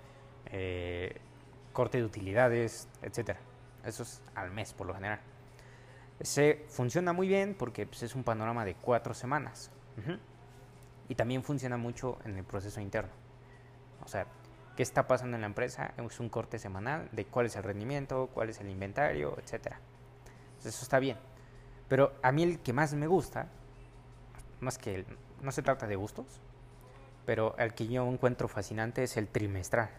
eh, 0.52 1.16
corte 1.74 1.98
de 1.98 2.04
utilidades, 2.04 2.88
etcétera. 3.02 3.40
Eso 3.84 4.04
es 4.04 4.22
al 4.36 4.52
mes 4.52 4.74
por 4.74 4.86
lo 4.86 4.94
general. 4.94 5.20
Se 6.22 6.66
funciona 6.68 7.14
muy 7.14 7.28
bien 7.28 7.56
porque 7.58 7.86
pues, 7.86 8.04
es 8.04 8.16
un 8.16 8.24
panorama 8.24 8.66
de 8.66 8.76
cuatro 8.76 9.14
semanas. 9.14 9.72
Y 11.10 11.16
también 11.16 11.42
funciona 11.42 11.78
mucho 11.78 12.20
en 12.24 12.38
el 12.38 12.44
proceso 12.44 12.80
interno. 12.80 13.10
O 14.04 14.08
sea, 14.08 14.28
¿qué 14.76 14.84
está 14.84 15.08
pasando 15.08 15.36
en 15.36 15.42
la 15.42 15.48
empresa? 15.48 15.94
Es 15.98 16.20
un 16.20 16.30
corte 16.30 16.60
semanal 16.60 17.10
de 17.12 17.26
cuál 17.26 17.48
es 17.48 17.56
el 17.56 17.64
rendimiento, 17.64 18.30
cuál 18.34 18.50
es 18.50 18.60
el 18.60 18.70
inventario, 18.70 19.36
etcétera. 19.40 19.80
Eso 20.64 20.84
está 20.84 21.00
bien. 21.00 21.18
Pero 21.88 22.14
a 22.22 22.32
mí 22.32 22.44
el 22.44 22.60
que 22.60 22.74
más 22.74 22.94
me 22.94 23.08
gusta, 23.08 23.48
más 24.60 24.78
que 24.78 25.06
no 25.42 25.52
se 25.52 25.62
trata 25.62 25.88
de 25.88 25.96
gustos, 25.96 26.42
pero 27.26 27.56
el 27.58 27.74
que 27.74 27.88
yo 27.88 28.06
encuentro 28.08 28.48
fascinante 28.48 29.04
es 29.04 29.18
el 29.18 29.28
trimestral. 29.28 29.90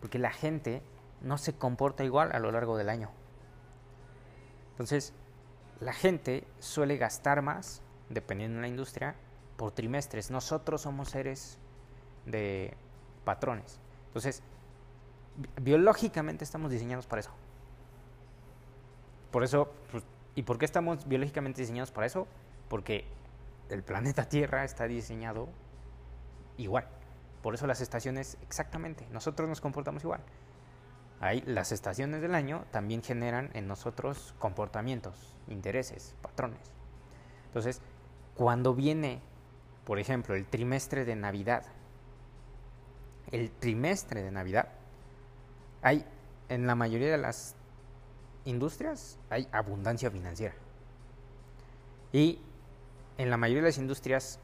Porque 0.00 0.18
la 0.18 0.30
gente 0.30 0.82
no 1.20 1.38
se 1.38 1.54
comporta 1.54 2.04
igual 2.04 2.32
a 2.32 2.38
lo 2.38 2.52
largo 2.52 2.76
del 2.76 2.88
año. 2.88 3.10
Entonces, 4.72 5.12
la 5.80 5.92
gente 5.92 6.46
suele 6.58 6.96
gastar 6.96 7.42
más, 7.42 7.82
dependiendo 8.08 8.56
de 8.56 8.62
la 8.62 8.68
industria, 8.68 9.14
por 9.56 9.72
trimestres. 9.72 10.30
Nosotros 10.30 10.82
somos 10.82 11.10
seres 11.10 11.58
de 12.26 12.76
patrones. 13.24 13.80
Entonces, 14.08 14.42
biológicamente 15.60 16.44
estamos 16.44 16.70
diseñados 16.70 17.06
para 17.06 17.20
eso. 17.20 17.30
Por 19.34 19.42
eso, 19.42 19.74
pues, 19.90 20.04
¿y 20.36 20.44
por 20.44 20.58
qué 20.58 20.64
estamos 20.64 21.08
biológicamente 21.08 21.60
diseñados 21.60 21.90
para 21.90 22.06
eso? 22.06 22.28
Porque 22.68 23.04
el 23.68 23.82
planeta 23.82 24.28
Tierra 24.28 24.62
está 24.62 24.84
diseñado 24.84 25.48
igual. 26.56 26.86
Por 27.42 27.54
eso 27.54 27.66
las 27.66 27.80
estaciones, 27.80 28.38
exactamente, 28.42 29.08
nosotros 29.10 29.48
nos 29.48 29.60
comportamos 29.60 30.04
igual 30.04 30.20
las 31.46 31.72
estaciones 31.72 32.20
del 32.20 32.34
año 32.34 32.64
también 32.70 33.02
generan 33.02 33.50
en 33.54 33.66
nosotros 33.66 34.34
comportamientos, 34.38 35.34
intereses, 35.48 36.14
patrones. 36.20 36.60
Entonces, 37.46 37.80
cuando 38.34 38.74
viene, 38.74 39.20
por 39.84 39.98
ejemplo, 39.98 40.34
el 40.34 40.46
trimestre 40.46 41.04
de 41.04 41.16
Navidad, 41.16 41.64
el 43.30 43.50
trimestre 43.50 44.22
de 44.22 44.30
Navidad, 44.30 44.68
hay 45.82 46.04
en 46.48 46.66
la 46.66 46.74
mayoría 46.74 47.10
de 47.10 47.18
las 47.18 47.56
industrias 48.44 49.18
hay 49.30 49.48
abundancia 49.52 50.10
financiera. 50.10 50.54
Y 52.12 52.40
en 53.18 53.30
la 53.30 53.36
mayoría 53.36 53.62
de 53.62 53.68
las 53.68 53.78
industrias, 53.78 54.38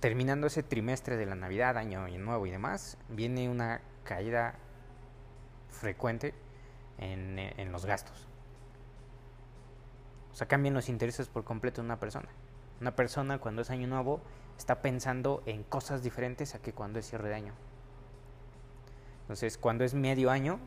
terminando 0.00 0.46
ese 0.46 0.62
trimestre 0.62 1.16
de 1.16 1.26
la 1.26 1.34
Navidad, 1.34 1.76
Año 1.76 2.06
Nuevo 2.18 2.46
y 2.46 2.50
demás, 2.50 2.98
viene 3.08 3.48
una 3.48 3.80
caída 4.04 4.54
frecuente 5.70 6.34
en, 6.98 7.72
los 7.72 7.84
gastos. 7.84 8.26
O 10.32 10.36
sea, 10.36 10.46
cambian 10.48 10.74
los 10.74 10.88
intereses 10.88 11.28
por 11.28 11.44
completo 11.44 11.80
de 11.80 11.86
una 11.86 11.98
persona. 11.98 12.28
Una 12.80 12.94
persona 12.96 13.38
cuando 13.38 13.62
es 13.62 13.70
año 13.70 13.86
nuevo 13.86 14.20
está 14.58 14.82
pensando 14.82 15.42
en 15.46 15.62
cosas 15.62 16.02
diferentes 16.02 16.54
a 16.54 16.60
que 16.60 16.72
cuando 16.72 16.98
es 16.98 17.08
cierre 17.08 17.28
de 17.28 17.34
año. 17.34 17.52
Entonces, 19.22 19.58
cuando 19.58 19.84
es 19.84 19.94
medio 19.94 20.30
año, 20.30 20.58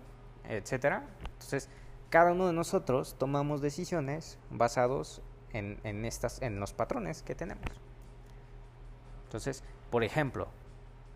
etcétera, 0.47 1.03
entonces 1.33 1.69
cada 2.09 2.31
uno 2.31 2.47
de 2.47 2.53
nosotros 2.53 3.15
tomamos 3.17 3.61
decisiones 3.61 4.39
basados 4.49 5.21
en, 5.53 5.79
en, 5.83 6.05
estas, 6.05 6.41
en 6.41 6.59
los 6.59 6.73
patrones 6.73 7.23
que 7.23 7.35
tenemos. 7.35 7.65
Entonces, 9.25 9.63
por 9.89 10.03
ejemplo, 10.03 10.47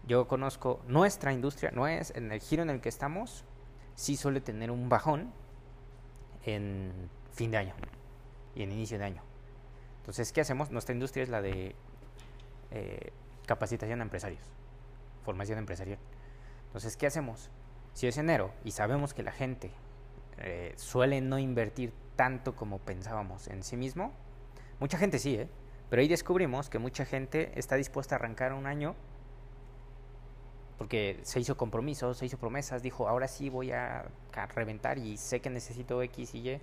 yo 0.08 0.28
conozco 0.28 0.82
nuestra 0.88 1.32
industria, 1.34 1.72
no 1.72 1.88
es 1.88 2.12
en 2.16 2.32
el 2.32 2.42
giro 2.42 2.64
en 2.64 2.70
el 2.70 2.82
que 2.82 2.90
estamos, 2.90 3.46
sí 3.96 4.18
suele 4.18 4.42
tener 4.42 4.72
un 4.72 4.90
bajón 4.90 5.32
en 6.44 7.10
fin 7.32 7.52
de 7.52 7.58
año 7.58 7.76
y 8.56 8.64
en 8.64 8.72
inicio 8.72 8.98
de 8.98 9.06
año. 9.06 9.22
Entonces, 10.00 10.34
¿qué 10.34 10.42
hacemos? 10.42 10.72
Nuestra 10.72 10.94
industria 10.94 11.24
es 11.24 11.30
la 11.30 11.42
de 11.42 11.76
eh, 12.72 13.14
capacitación 13.46 14.00
a 14.02 14.04
empresarios, 14.04 14.44
formación 15.24 15.60
empresarial. 15.60 16.00
Entonces, 16.68 16.98
¿qué 16.98 17.08
hacemos? 17.08 17.50
Si 17.94 18.08
es 18.08 18.18
enero 18.18 18.52
y 18.64 18.72
sabemos 18.72 19.14
que 19.14 19.24
la 19.24 19.32
gente 19.32 19.72
eh, 20.42 20.74
suele 20.76 21.22
no 21.22 21.40
invertir 21.40 21.94
tanto 22.16 22.56
como 22.56 22.80
pensábamos 22.80 23.48
en 23.48 23.64
sí 23.64 23.78
mismo, 23.78 24.12
mucha 24.80 24.98
gente 24.98 25.20
sí, 25.20 25.36
¿eh? 25.36 25.48
pero 25.90 26.02
ahí 26.02 26.08
descubrimos 26.08 26.70
que 26.70 26.80
mucha 26.80 27.06
gente 27.06 27.52
está 27.56 27.76
dispuesta 27.76 28.16
a 28.16 28.18
arrancar 28.20 28.54
un 28.54 28.66
año 28.66 28.96
porque 30.78 31.20
se 31.22 31.40
hizo 31.40 31.56
compromisos, 31.58 32.18
se 32.18 32.26
hizo 32.26 32.38
promesas, 32.38 32.82
dijo, 32.82 33.08
ahora 33.08 33.28
sí 33.28 33.50
voy 33.50 33.72
a 33.72 34.06
reventar 34.56 34.98
y 34.98 35.16
sé 35.18 35.40
que 35.40 35.52
necesito 35.52 36.02
X 36.02 36.34
y 36.34 36.50
Y, 36.50 36.62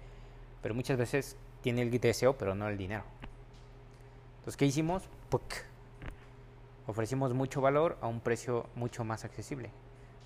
pero 0.60 0.74
muchas 0.74 0.98
veces 0.98 1.36
tiene 1.60 1.82
el 1.82 1.90
deseo, 2.00 2.36
pero 2.36 2.54
no 2.54 2.68
el 2.68 2.76
dinero. 2.76 3.04
Entonces, 4.38 4.56
¿qué 4.56 4.66
hicimos? 4.66 5.08
Ofrecimos 6.86 7.34
mucho 7.34 7.60
valor 7.60 7.98
a 8.00 8.06
un 8.06 8.20
precio 8.20 8.66
mucho 8.74 9.04
más 9.04 9.24
accesible, 9.24 9.70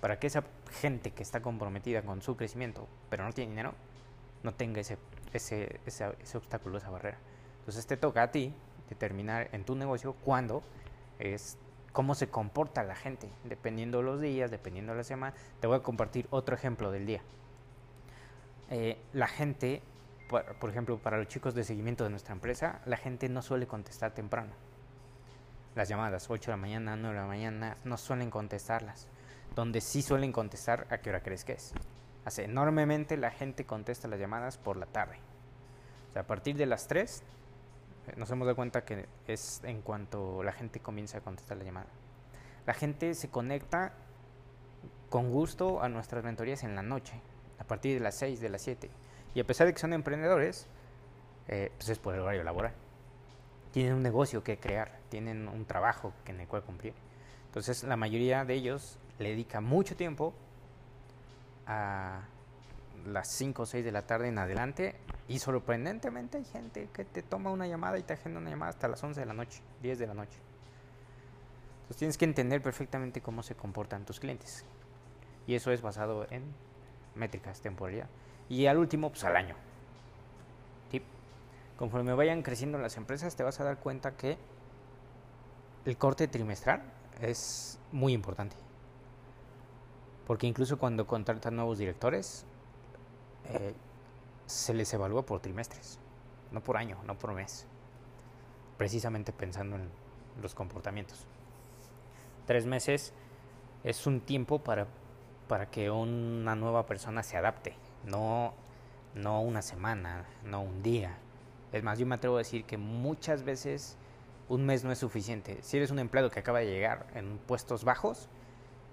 para 0.03 0.19
que 0.19 0.27
esa 0.27 0.43
gente 0.81 1.11
que 1.11 1.23
está 1.23 1.41
comprometida 1.41 2.01
con 2.01 2.21
su 2.21 2.35
crecimiento, 2.35 2.89
pero 3.09 3.23
no 3.23 3.31
tiene 3.31 3.51
dinero, 3.51 3.73
no 4.43 4.53
tenga 4.53 4.81
ese, 4.81 4.97
ese, 5.31 5.79
ese, 5.85 6.17
ese 6.21 6.37
obstáculo, 6.37 6.77
esa 6.77 6.89
barrera. 6.89 7.19
Entonces, 7.59 7.87
te 7.87 7.95
toca 7.95 8.23
a 8.23 8.29
ti 8.29 8.53
determinar 8.89 9.47
en 9.53 9.63
tu 9.63 9.75
negocio 9.75 10.11
cuándo 10.25 10.61
es 11.19 11.57
cómo 11.93 12.15
se 12.15 12.27
comporta 12.27 12.83
la 12.83 12.95
gente, 12.95 13.29
dependiendo 13.45 13.99
de 13.99 14.03
los 14.03 14.19
días, 14.19 14.51
dependiendo 14.51 14.91
de 14.91 14.97
la 14.97 15.03
semana. 15.05 15.33
Te 15.61 15.67
voy 15.67 15.77
a 15.77 15.79
compartir 15.79 16.27
otro 16.31 16.53
ejemplo 16.53 16.91
del 16.91 17.05
día. 17.05 17.21
Eh, 18.71 18.97
la 19.13 19.27
gente, 19.27 19.81
por, 20.27 20.69
ejemplo, 20.69 20.97
para 20.97 21.17
los 21.17 21.29
chicos 21.29 21.55
de 21.55 21.63
seguimiento 21.63 22.03
de 22.03 22.09
nuestra 22.09 22.33
empresa, 22.33 22.81
la 22.85 22.97
gente 22.97 23.29
no 23.29 23.41
suele 23.41 23.67
contestar 23.67 24.11
temprano. 24.11 24.51
Las 25.75 25.87
llamadas, 25.87 26.29
8 26.29 26.51
de 26.51 26.57
la 26.57 26.61
mañana, 26.61 26.97
9 26.97 27.15
de 27.15 27.21
la 27.21 27.27
mañana, 27.27 27.77
no 27.85 27.95
suelen 27.95 28.29
contestarlas. 28.29 29.07
Donde 29.55 29.81
sí 29.81 30.01
suelen 30.01 30.31
contestar, 30.31 30.87
¿a 30.89 30.97
qué 30.97 31.09
hora 31.09 31.21
crees 31.21 31.45
que 31.45 31.53
es? 31.53 31.73
Hace 32.25 32.45
enormemente 32.45 33.17
la 33.17 33.31
gente 33.31 33.65
contesta 33.65 34.07
las 34.07 34.19
llamadas 34.19 34.57
por 34.57 34.77
la 34.77 34.85
tarde. 34.85 35.17
O 36.09 36.13
sea, 36.13 36.23
a 36.23 36.27
partir 36.27 36.55
de 36.55 36.65
las 36.65 36.87
3 36.87 37.23
nos 38.17 38.29
hemos 38.31 38.45
dado 38.45 38.55
cuenta 38.55 38.83
que 38.83 39.07
es 39.27 39.61
en 39.63 39.81
cuanto 39.81 40.43
la 40.43 40.51
gente 40.51 40.79
comienza 40.79 41.19
a 41.19 41.21
contestar 41.21 41.57
la 41.57 41.63
llamada. 41.63 41.87
La 42.65 42.73
gente 42.73 43.13
se 43.13 43.29
conecta 43.29 43.93
con 45.09 45.31
gusto 45.31 45.81
a 45.81 45.89
nuestras 45.89 46.23
mentorías 46.23 46.63
en 46.63 46.75
la 46.75 46.81
noche, 46.81 47.13
a 47.59 47.63
partir 47.63 47.93
de 47.95 47.99
las 47.99 48.15
6, 48.15 48.39
de 48.39 48.49
las 48.49 48.61
7. 48.61 48.89
Y 49.35 49.39
a 49.39 49.43
pesar 49.43 49.67
de 49.67 49.73
que 49.73 49.79
son 49.79 49.93
emprendedores, 49.93 50.67
eh, 51.47 51.71
pues 51.77 51.89
es 51.89 51.99
por 51.99 52.15
el 52.15 52.21
horario 52.21 52.43
laboral. 52.43 52.73
Tienen 53.71 53.93
un 53.93 54.03
negocio 54.03 54.43
que 54.43 54.57
crear, 54.57 54.99
tienen 55.09 55.47
un 55.47 55.65
trabajo 55.65 56.13
en 56.25 56.39
el 56.39 56.47
cual 56.47 56.63
cumplir. 56.63 56.93
Entonces 57.47 57.83
la 57.83 57.97
mayoría 57.97 58.45
de 58.45 58.53
ellos 58.53 58.97
le 59.19 59.29
dedica 59.29 59.61
mucho 59.61 59.95
tiempo 59.95 60.33
a 61.65 62.21
las 63.05 63.27
5 63.29 63.63
o 63.63 63.65
6 63.65 63.83
de 63.83 63.91
la 63.91 64.05
tarde 64.05 64.29
en 64.29 64.37
adelante 64.37 64.95
y 65.27 65.39
sorprendentemente 65.39 66.37
hay 66.37 66.45
gente 66.45 66.89
que 66.93 67.05
te 67.05 67.21
toma 67.21 67.51
una 67.51 67.67
llamada 67.67 67.97
y 67.97 68.03
te 68.03 68.13
agenda 68.13 68.39
una 68.39 68.49
llamada 68.49 68.69
hasta 68.69 68.87
las 68.87 69.03
11 69.03 69.19
de 69.19 69.25
la 69.25 69.33
noche, 69.33 69.61
10 69.81 69.99
de 69.99 70.07
la 70.07 70.13
noche. 70.13 70.37
Entonces 71.81 71.97
tienes 71.97 72.17
que 72.17 72.25
entender 72.25 72.61
perfectamente 72.61 73.21
cómo 73.21 73.43
se 73.43 73.55
comportan 73.55 74.05
tus 74.05 74.19
clientes. 74.19 74.65
Y 75.47 75.55
eso 75.55 75.71
es 75.71 75.81
basado 75.81 76.25
en 76.29 76.43
métricas, 77.15 77.61
temporalidad. 77.61 78.07
Y 78.49 78.65
al 78.67 78.77
último, 78.77 79.09
pues 79.09 79.23
al 79.23 79.35
año. 79.35 79.55
Conforme 81.77 82.13
vayan 82.13 82.43
creciendo 82.43 82.77
las 82.77 82.97
empresas, 82.97 83.35
te 83.35 83.43
vas 83.43 83.59
a 83.59 83.63
dar 83.63 83.77
cuenta 83.79 84.15
que 84.15 84.37
el 85.85 85.97
corte 85.97 86.27
trimestral 86.27 86.83
es 87.19 87.79
muy 87.91 88.13
importante. 88.13 88.55
Porque 90.25 90.47
incluso 90.47 90.77
cuando 90.77 91.05
contratan 91.05 91.55
nuevos 91.55 91.77
directores, 91.77 92.45
eh, 93.49 93.73
se 94.45 94.73
les 94.73 94.93
evalúa 94.93 95.25
por 95.25 95.41
trimestres, 95.41 95.99
no 96.51 96.61
por 96.61 96.77
año, 96.77 96.97
no 97.05 97.17
por 97.17 97.33
mes, 97.33 97.65
precisamente 98.77 99.33
pensando 99.33 99.75
en 99.75 99.89
los 100.41 100.55
comportamientos. 100.55 101.25
Tres 102.45 102.65
meses 102.65 103.13
es 103.83 104.07
un 104.07 104.21
tiempo 104.21 104.59
para, 104.59 104.87
para 105.47 105.69
que 105.69 105.89
una 105.89 106.55
nueva 106.55 106.85
persona 106.85 107.21
se 107.23 107.35
adapte, 107.35 107.75
no, 108.05 108.53
no 109.15 109.41
una 109.41 109.61
semana, 109.61 110.25
no 110.45 110.61
un 110.61 110.81
día. 110.83 111.17
Es 111.73 111.83
más, 111.83 111.99
yo 111.99 112.05
me 112.05 112.15
atrevo 112.15 112.35
a 112.35 112.39
decir 112.39 112.63
que 112.63 112.77
muchas 112.77 113.43
veces 113.43 113.97
un 114.47 114.65
mes 114.65 114.83
no 114.83 114.91
es 114.91 114.99
suficiente. 114.99 115.61
Si 115.63 115.77
eres 115.77 115.91
un 115.91 115.99
empleado 115.99 116.29
que 116.29 116.39
acaba 116.39 116.59
de 116.59 116.67
llegar 116.67 117.07
en 117.15 117.39
puestos 117.39 117.83
bajos, 117.83 118.29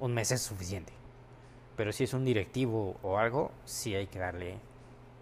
un 0.01 0.15
mes 0.15 0.33
es 0.33 0.41
suficiente 0.41 1.00
Pero 1.81 1.95
si 1.95 2.05
es 2.05 2.13
un 2.13 2.27
directivo 2.27 2.99
o 3.03 3.17
algo, 3.17 3.53
sí 3.65 3.95
hay 3.95 4.07
que 4.07 4.19
darle 4.19 4.59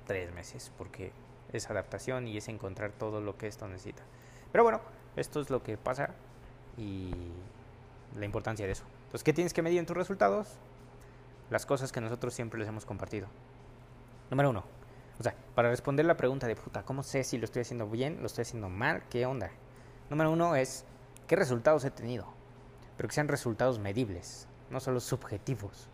tres 0.09 0.35
meses, 0.35 0.73
porque 0.77 1.12
es 1.53 1.71
adaptación 1.71 2.27
y 2.27 2.37
es 2.37 2.49
encontrar 2.49 2.91
todo 2.91 3.21
lo 3.21 3.38
que 3.38 3.47
esto 3.47 3.69
necesita. 3.69 4.03
Pero 4.50 4.65
bueno, 4.65 4.81
esto 5.15 5.41
es 5.41 5.50
lo 5.50 5.62
que 5.62 5.77
pasa 5.77 6.17
y 6.77 7.12
la 8.17 8.25
importancia 8.25 8.67
de 8.67 8.73
eso. 8.73 8.83
Entonces, 9.05 9.23
¿qué 9.23 9.33
tienes 9.33 9.55
que 9.55 9.62
medir 9.62 9.79
en 9.79 9.87
tus 9.87 9.97
resultados? 9.97 10.49
Las 11.49 11.65
cosas 11.65 11.93
que 11.93 12.00
nosotros 12.00 12.35
siempre 12.35 12.59
les 12.59 12.69
hemos 12.69 12.85
compartido. 12.85 13.29
Número 14.29 14.50
uno. 14.50 14.65
O 15.21 15.23
sea, 15.23 15.37
para 15.55 15.71
responder 15.71 16.07
la 16.07 16.17
pregunta 16.17 16.49
de 16.49 16.57
puta, 16.57 16.83
¿cómo 16.83 17.05
sé 17.05 17.23
si 17.23 17.38
lo 17.38 17.45
estoy 17.45 17.62
haciendo 17.62 17.87
bien, 17.87 18.19
lo 18.19 18.27
estoy 18.27 18.43
haciendo 18.43 18.69
mal? 18.69 19.05
¿Qué 19.11 19.27
onda? 19.27 19.53
Número 20.11 20.33
uno 20.33 20.57
es, 20.57 20.85
¿qué 21.29 21.37
resultados 21.37 21.85
he 21.85 21.93
tenido? 21.93 22.27
Pero 22.97 23.09
que 23.09 23.15
sean 23.15 23.29
resultados 23.29 23.79
medibles, 23.79 24.49
no 24.71 24.81
solo 24.81 24.99
subjetivos. 24.99 25.88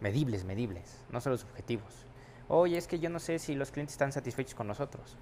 Medibles, 0.00 0.44
medibles, 0.44 1.04
no 1.10 1.20
solo 1.20 1.36
subjetivos. 1.36 2.06
Oye, 2.48 2.78
es 2.78 2.86
que 2.86 2.98
yo 2.98 3.10
no 3.10 3.18
sé 3.18 3.38
si 3.38 3.54
los 3.54 3.70
clientes 3.70 3.94
están 3.94 4.12
satisfechos 4.12 4.54
con 4.54 4.66
nosotros. 4.66 5.16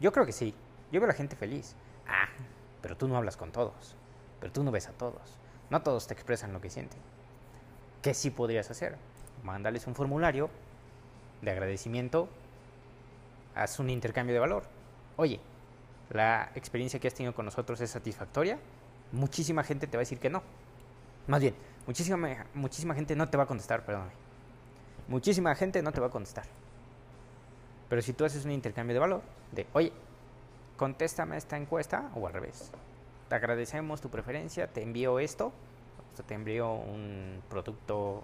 Yo 0.00 0.12
creo 0.12 0.26
que 0.26 0.32
sí. 0.32 0.54
Yo 0.92 1.00
veo 1.00 1.08
a 1.08 1.12
la 1.12 1.16
gente 1.16 1.34
feliz. 1.34 1.74
Ah, 2.06 2.28
pero 2.82 2.96
tú 2.96 3.08
no 3.08 3.16
hablas 3.16 3.36
con 3.36 3.52
todos. 3.52 3.96
Pero 4.40 4.52
tú 4.52 4.62
no 4.62 4.70
ves 4.70 4.88
a 4.88 4.92
todos. 4.92 5.38
No 5.70 5.82
todos 5.82 6.06
te 6.06 6.14
expresan 6.14 6.52
lo 6.52 6.60
que 6.60 6.70
sienten. 6.70 7.00
¿Qué 8.02 8.14
sí 8.14 8.30
podrías 8.30 8.70
hacer? 8.70 8.96
Mándales 9.42 9.86
un 9.86 9.94
formulario 9.94 10.50
de 11.42 11.50
agradecimiento. 11.50 12.28
Haz 13.54 13.78
un 13.80 13.90
intercambio 13.90 14.34
de 14.34 14.40
valor. 14.40 14.64
Oye, 15.16 15.40
la 16.10 16.52
experiencia 16.54 17.00
que 17.00 17.08
has 17.08 17.14
tenido 17.14 17.34
con 17.34 17.44
nosotros 17.44 17.80
es 17.80 17.90
satisfactoria. 17.90 18.58
Muchísima 19.12 19.64
gente 19.64 19.86
te 19.86 19.96
va 19.96 20.00
a 20.00 20.02
decir 20.02 20.20
que 20.20 20.30
no. 20.30 20.42
Más 21.26 21.40
bien, 21.40 21.54
muchísima, 21.88 22.44
muchísima 22.52 22.94
gente 22.94 23.16
no 23.16 23.30
te 23.30 23.38
va 23.38 23.44
a 23.44 23.46
contestar, 23.46 23.82
perdóname. 23.82 24.12
Muchísima 25.08 25.54
gente 25.54 25.80
no 25.82 25.90
te 25.90 26.00
va 26.00 26.08
a 26.08 26.10
contestar. 26.10 26.44
Pero 27.88 28.02
si 28.02 28.12
tú 28.12 28.26
haces 28.26 28.44
un 28.44 28.50
intercambio 28.50 28.92
de 28.92 29.00
valor, 29.00 29.22
de, 29.52 29.66
oye, 29.72 29.90
contéstame 30.76 31.38
esta 31.38 31.56
encuesta, 31.56 32.10
o 32.14 32.26
al 32.26 32.34
revés, 32.34 32.70
te 33.30 33.34
agradecemos 33.34 34.02
tu 34.02 34.10
preferencia, 34.10 34.66
te 34.66 34.82
envío 34.82 35.18
esto, 35.18 35.50
o 36.18 36.22
te 36.22 36.34
envío 36.34 36.70
un 36.74 37.42
producto 37.48 38.22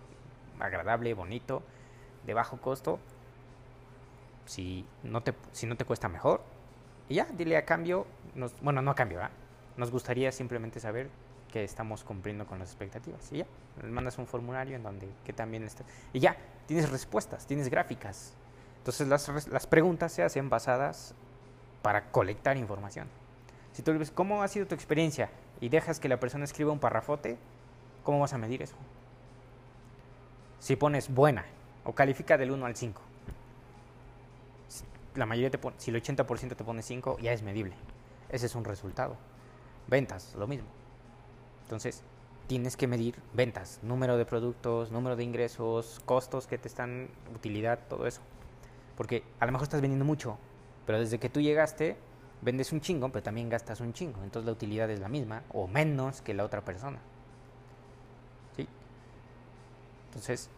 agradable, 0.61 1.15
bonito, 1.15 1.63
de 2.27 2.35
bajo 2.35 2.59
costo, 2.59 2.99
si 4.45 4.85
no 5.03 5.23
te, 5.23 5.33
si 5.53 5.67
no 5.67 5.79
te 5.79 5.87
cuesta 5.87 6.11
mejor, 6.11 6.43
y 7.09 7.15
ya, 7.15 7.25
dile 7.33 7.57
a 7.57 7.65
cambio, 7.65 8.07
nos, 8.35 8.61
bueno, 8.61 8.83
no 8.83 8.91
a 8.91 8.95
cambio, 8.95 9.21
nos 9.79 9.91
gustaría 9.91 10.33
simplemente 10.33 10.81
saber 10.81 11.09
que 11.55 11.63
estamos 11.63 12.03
cumpliendo 12.03 12.49
con 12.49 12.59
las 12.59 12.71
expectativas. 12.71 13.31
Y 13.31 13.37
ya, 13.39 13.47
mandas 13.89 14.19
un 14.19 14.27
formulario 14.27 14.75
en 14.75 14.83
donde 14.83 15.09
que 15.25 15.33
también 15.33 15.63
está. 15.63 15.85
Y 16.13 16.19
ya, 16.19 16.37
tienes 16.67 16.91
respuestas, 16.91 17.47
tienes 17.47 17.71
gráficas. 17.71 18.35
Entonces 18.79 19.07
las, 19.07 19.47
las 19.47 19.69
preguntas 19.69 20.11
se 20.11 20.25
hacen 20.25 20.51
basadas 20.51 21.15
para 21.81 22.11
colectar 22.11 22.57
información. 22.57 23.07
Si 23.73 23.83
tú 23.83 23.93
le 23.93 23.99
ves, 23.99 24.11
¿cómo 24.11 24.43
ha 24.43 24.49
sido 24.49 24.67
tu 24.67 24.75
experiencia? 24.75 25.31
Y 25.61 25.69
dejas 25.69 26.01
que 26.01 26.09
la 26.09 26.19
persona 26.19 26.43
escriba 26.43 26.73
un 26.73 26.81
parrafote, 26.81 27.39
¿cómo 28.03 28.19
vas 28.19 28.33
a 28.33 28.39
medir 28.39 28.61
eso? 28.61 28.75
Si 30.59 30.75
pones 30.75 31.09
buena 31.09 31.45
o 31.85 31.93
califica 31.93 32.37
del 32.37 32.51
1 32.51 32.67
al 32.67 32.75
5. 32.75 33.01
La 35.15 35.25
mayoría 35.25 35.51
te 35.51 35.59
pone, 35.59 35.77
si 35.79 35.93
el 35.93 36.03
80% 36.03 36.57
te 36.57 36.65
pone 36.65 36.83
5, 36.83 37.19
ya 37.21 37.33
es 37.33 37.45
medible. 37.45 37.77
Ese 38.29 38.47
es 38.47 38.57
un 38.57 38.65
resultado. 38.65 39.17
Ventas, 39.87 40.35
lo 40.35 40.49
mismo. 40.49 40.67
Entonces, 41.65 42.03
tienes 42.47 42.77
que 42.77 42.87
medir 42.87 43.17
ventas, 43.33 43.81
número 43.83 44.17
de 44.17 44.25
productos, 44.25 44.93
número 44.93 45.17
de 45.17 45.25
ingresos, 45.25 46.01
costos 46.05 46.47
que 46.47 46.59
te 46.59 46.69
están, 46.69 47.09
utilidad, 47.35 47.81
todo 47.89 48.07
eso. 48.07 48.21
Porque 48.97 49.25
a 49.41 49.47
lo 49.47 49.53
mejor 49.53 49.65
estás 49.65 49.81
vendiendo 49.81 50.05
mucho, 50.05 50.39
pero 50.87 51.01
desde 51.01 51.19
que 51.19 51.29
tú 51.29 51.41
llegaste, 51.41 51.97
vendes 52.43 52.73
un 52.73 52.81
chingo, 52.81 53.09
pero 53.11 53.23
también 53.23 53.49
gastas 53.49 53.81
un 53.81 53.93
chingo. 53.93 54.23
Entonces 54.23 54.47
la 54.47 54.53
utilidad 54.53 54.91
es 54.91 55.01
la 55.01 55.09
misma 55.09 55.43
o 55.53 55.67
menos 55.67 56.21
que 56.21 56.35
la 56.35 56.45
otra 56.45 56.65
persona. 56.65 56.99
¿Sí? 58.57 58.69
Entonces, 60.09 60.51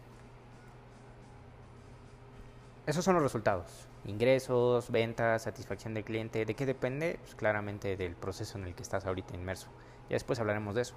esos 2.85 3.03
son 3.03 3.15
los 3.15 3.23
resultados. 3.23 3.87
Ingresos, 4.05 4.91
ventas, 4.91 5.43
satisfacción 5.43 5.93
del 5.93 6.03
cliente. 6.03 6.45
¿De 6.45 6.53
qué 6.53 6.65
depende? 6.65 7.19
Pues 7.21 7.35
claramente 7.35 7.97
del 7.97 8.15
proceso 8.15 8.57
en 8.57 8.65
el 8.65 8.75
que 8.75 8.83
estás 8.83 9.05
ahorita 9.05 9.35
inmerso. 9.35 9.67
Ya 10.09 10.15
después 10.15 10.39
hablaremos 10.39 10.75
de 10.75 10.81
eso. 10.81 10.95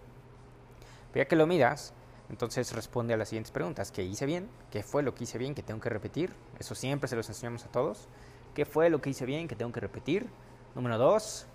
Pero 1.12 1.24
ya 1.24 1.28
que 1.28 1.36
lo 1.36 1.46
miras, 1.46 1.92
entonces 2.28 2.72
responde 2.72 3.14
a 3.14 3.16
las 3.16 3.28
siguientes 3.28 3.50
preguntas. 3.50 3.90
¿Qué 3.90 4.02
hice 4.02 4.24
bien? 4.24 4.48
¿Qué 4.70 4.82
fue 4.82 5.02
lo 5.02 5.14
que 5.14 5.24
hice 5.24 5.36
bien 5.36 5.54
que 5.54 5.62
tengo 5.62 5.80
que 5.80 5.88
repetir? 5.88 6.32
Eso 6.58 6.74
siempre 6.74 7.08
se 7.08 7.16
los 7.16 7.28
enseñamos 7.28 7.64
a 7.64 7.68
todos. 7.68 8.08
¿Qué 8.54 8.64
fue 8.64 8.88
lo 8.88 9.00
que 9.00 9.10
hice 9.10 9.26
bien 9.26 9.48
que 9.48 9.56
tengo 9.56 9.72
que 9.72 9.80
repetir? 9.80 10.28
Número 10.74 10.96
dos. 10.96 11.46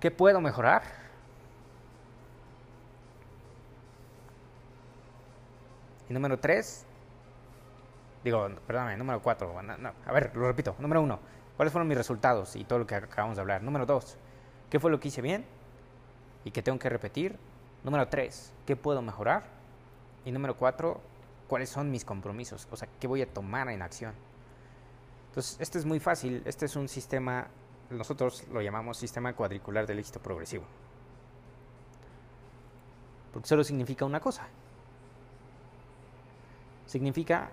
¿Qué 0.00 0.10
puedo 0.10 0.40
mejorar? 0.40 0.82
Y 6.08 6.14
número 6.14 6.38
tres. 6.38 6.86
Digo, 8.24 8.48
perdóname, 8.66 8.96
número 8.96 9.20
cuatro. 9.22 9.54
a 9.58 10.12
ver, 10.12 10.34
lo 10.34 10.46
repito. 10.46 10.74
Número 10.78 11.02
uno. 11.02 11.18
¿Cuáles 11.56 11.72
fueron 11.72 11.88
mis 11.88 11.96
resultados 11.96 12.56
y 12.56 12.64
todo 12.64 12.80
lo 12.80 12.86
que 12.86 12.94
acabamos 12.94 13.36
de 13.36 13.42
hablar? 13.42 13.62
Número 13.62 13.86
dos. 13.86 14.18
¿Qué 14.70 14.80
fue 14.80 14.90
lo 14.90 15.00
que 15.00 15.08
hice 15.08 15.22
bien? 15.22 15.44
¿Y 16.44 16.50
qué 16.50 16.62
tengo 16.62 16.78
que 16.78 16.88
repetir? 16.88 17.36
Número 17.84 18.08
tres. 18.08 18.52
¿Qué 18.66 18.76
puedo 18.76 19.02
mejorar? 19.02 19.44
Y 20.24 20.32
número 20.32 20.56
cuatro. 20.56 21.00
¿Cuáles 21.48 21.68
son 21.68 21.90
mis 21.90 22.04
compromisos? 22.04 22.66
O 22.70 22.76
sea, 22.76 22.88
¿qué 22.98 23.06
voy 23.06 23.22
a 23.22 23.32
tomar 23.32 23.68
en 23.68 23.82
acción? 23.82 24.14
Entonces, 25.28 25.56
este 25.60 25.78
es 25.78 25.84
muy 25.84 26.00
fácil. 26.00 26.42
Este 26.44 26.66
es 26.66 26.74
un 26.76 26.88
sistema, 26.88 27.46
nosotros 27.90 28.44
lo 28.52 28.60
llamamos 28.62 28.96
sistema 28.96 29.34
cuadricular 29.34 29.86
del 29.86 29.98
éxito 30.00 30.18
progresivo. 30.18 30.64
Porque 33.32 33.48
solo 33.48 33.62
significa 33.62 34.04
una 34.04 34.18
cosa. 34.18 34.48
Significa 36.86 37.50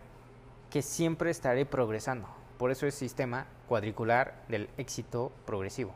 que 0.72 0.82
siempre 0.82 1.30
estaré 1.30 1.66
progresando. 1.66 2.28
Por 2.58 2.72
eso 2.72 2.88
es 2.88 2.96
sistema 2.96 3.46
cuadricular 3.68 4.44
del 4.48 4.70
éxito 4.78 5.32
progresivo. 5.46 5.94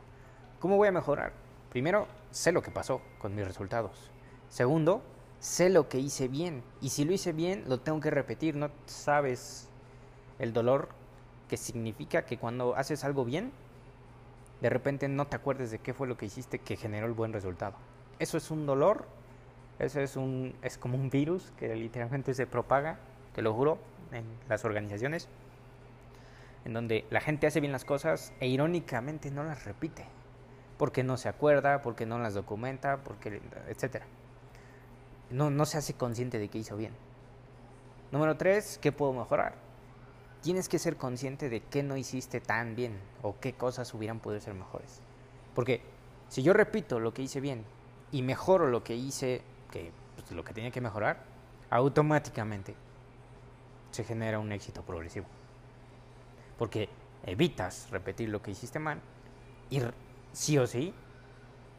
¿Cómo 0.60 0.76
voy 0.76 0.88
a 0.88 0.92
mejorar? 0.92 1.32
Primero, 1.70 2.08
sé 2.30 2.50
lo 2.50 2.62
que 2.62 2.72
pasó 2.72 3.00
con 3.18 3.34
mis 3.34 3.46
resultados. 3.46 4.10
Segundo, 4.48 5.02
sé 5.38 5.70
lo 5.70 5.88
que 5.88 5.98
hice 5.98 6.26
bien. 6.26 6.64
Y 6.80 6.88
si 6.88 7.04
lo 7.04 7.12
hice 7.12 7.32
bien, 7.32 7.64
lo 7.68 7.78
tengo 7.78 8.00
que 8.00 8.10
repetir. 8.10 8.56
No 8.56 8.70
sabes 8.86 9.68
el 10.38 10.52
dolor 10.52 10.88
que 11.48 11.56
significa 11.56 12.24
que 12.24 12.38
cuando 12.38 12.74
haces 12.74 13.04
algo 13.04 13.24
bien, 13.24 13.52
de 14.60 14.68
repente 14.70 15.08
no 15.08 15.28
te 15.28 15.36
acuerdes 15.36 15.70
de 15.70 15.78
qué 15.78 15.94
fue 15.94 16.08
lo 16.08 16.16
que 16.16 16.26
hiciste 16.26 16.58
que 16.58 16.76
generó 16.76 17.06
el 17.06 17.12
buen 17.12 17.32
resultado. 17.32 17.74
Eso 18.18 18.36
es 18.36 18.50
un 18.50 18.66
dolor, 18.66 19.06
eso 19.78 20.00
es, 20.00 20.16
un, 20.16 20.56
es 20.62 20.76
como 20.76 20.96
un 20.96 21.08
virus 21.08 21.52
que 21.56 21.74
literalmente 21.76 22.34
se 22.34 22.46
propaga, 22.46 22.98
te 23.32 23.42
lo 23.42 23.54
juro, 23.54 23.78
en 24.10 24.24
las 24.48 24.64
organizaciones, 24.64 25.28
en 26.64 26.72
donde 26.72 27.06
la 27.10 27.20
gente 27.20 27.46
hace 27.46 27.60
bien 27.60 27.72
las 27.72 27.84
cosas 27.84 28.32
e 28.40 28.48
irónicamente 28.48 29.30
no 29.30 29.44
las 29.44 29.64
repite, 29.64 30.04
porque 30.78 31.02
no 31.02 31.16
se 31.16 31.28
acuerda, 31.28 31.82
porque 31.82 32.06
no 32.06 32.18
las 32.18 32.34
documenta, 32.34 32.98
porque 32.98 33.42
etcétera. 33.68 34.06
No, 35.30 35.50
no 35.50 35.66
se 35.66 35.78
hace 35.78 35.94
consciente 35.94 36.38
de 36.38 36.48
que 36.48 36.58
hizo 36.58 36.76
bien. 36.76 36.94
Número 38.12 38.36
tres, 38.36 38.78
¿qué 38.80 38.92
puedo 38.92 39.12
mejorar? 39.12 39.68
tienes 40.42 40.68
que 40.68 40.78
ser 40.78 40.96
consciente 40.96 41.48
de 41.48 41.60
qué 41.60 41.82
no 41.82 41.96
hiciste 41.96 42.40
tan 42.40 42.76
bien 42.76 42.98
o 43.22 43.38
qué 43.40 43.54
cosas 43.54 43.92
hubieran 43.94 44.20
podido 44.20 44.40
ser 44.40 44.54
mejores. 44.54 45.00
Porque 45.54 45.82
si 46.28 46.42
yo 46.42 46.52
repito 46.52 47.00
lo 47.00 47.12
que 47.12 47.22
hice 47.22 47.40
bien 47.40 47.64
y 48.12 48.22
mejoro 48.22 48.66
lo 48.66 48.84
que 48.84 48.94
hice, 48.94 49.42
que 49.70 49.92
pues, 50.16 50.30
lo 50.32 50.44
que 50.44 50.54
tenía 50.54 50.70
que 50.70 50.80
mejorar, 50.80 51.22
automáticamente 51.70 52.74
se 53.90 54.04
genera 54.04 54.38
un 54.38 54.52
éxito 54.52 54.82
progresivo. 54.82 55.26
Porque 56.58 56.88
evitas 57.24 57.90
repetir 57.90 58.28
lo 58.28 58.42
que 58.42 58.52
hiciste 58.52 58.78
mal 58.78 59.00
y 59.70 59.82
sí 60.38 60.56
o 60.56 60.68
sí 60.68 60.94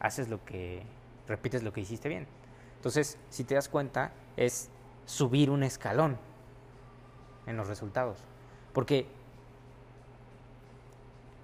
haces 0.01 0.27
lo 0.27 0.43
que 0.43 0.83
repites 1.27 1.63
lo 1.63 1.71
que 1.71 1.79
hiciste 1.79 2.09
bien. 2.09 2.27
Entonces, 2.75 3.17
si 3.29 3.45
te 3.45 3.55
das 3.55 3.69
cuenta, 3.69 4.11
es 4.35 4.69
subir 5.05 5.49
un 5.49 5.63
escalón 5.63 6.17
en 7.47 7.55
los 7.55 7.67
resultados. 7.69 8.19
Porque 8.73 9.07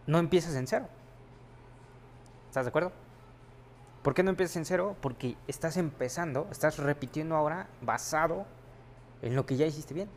no 0.08 0.20
empiezas 0.20 0.56
en 0.56 0.68
cero. 0.68 0.88
¿Estás 2.50 2.66
de 2.66 2.70
acuerdo? 2.70 2.92
¿Por 4.04 4.14
qué 4.14 4.22
no 4.22 4.30
empiezas 4.30 4.58
en 4.58 4.66
cero? 4.66 4.98
Porque 5.00 5.38
estás 5.48 5.78
empezando, 5.78 6.50
estás 6.52 6.78
repitiendo 6.80 7.36
ahora 7.36 7.70
basado 7.82 8.46
en 9.22 9.38
lo 9.38 9.46
que 9.46 9.56
ya 9.56 9.66
hiciste 9.66 9.94
bien. 9.94 10.10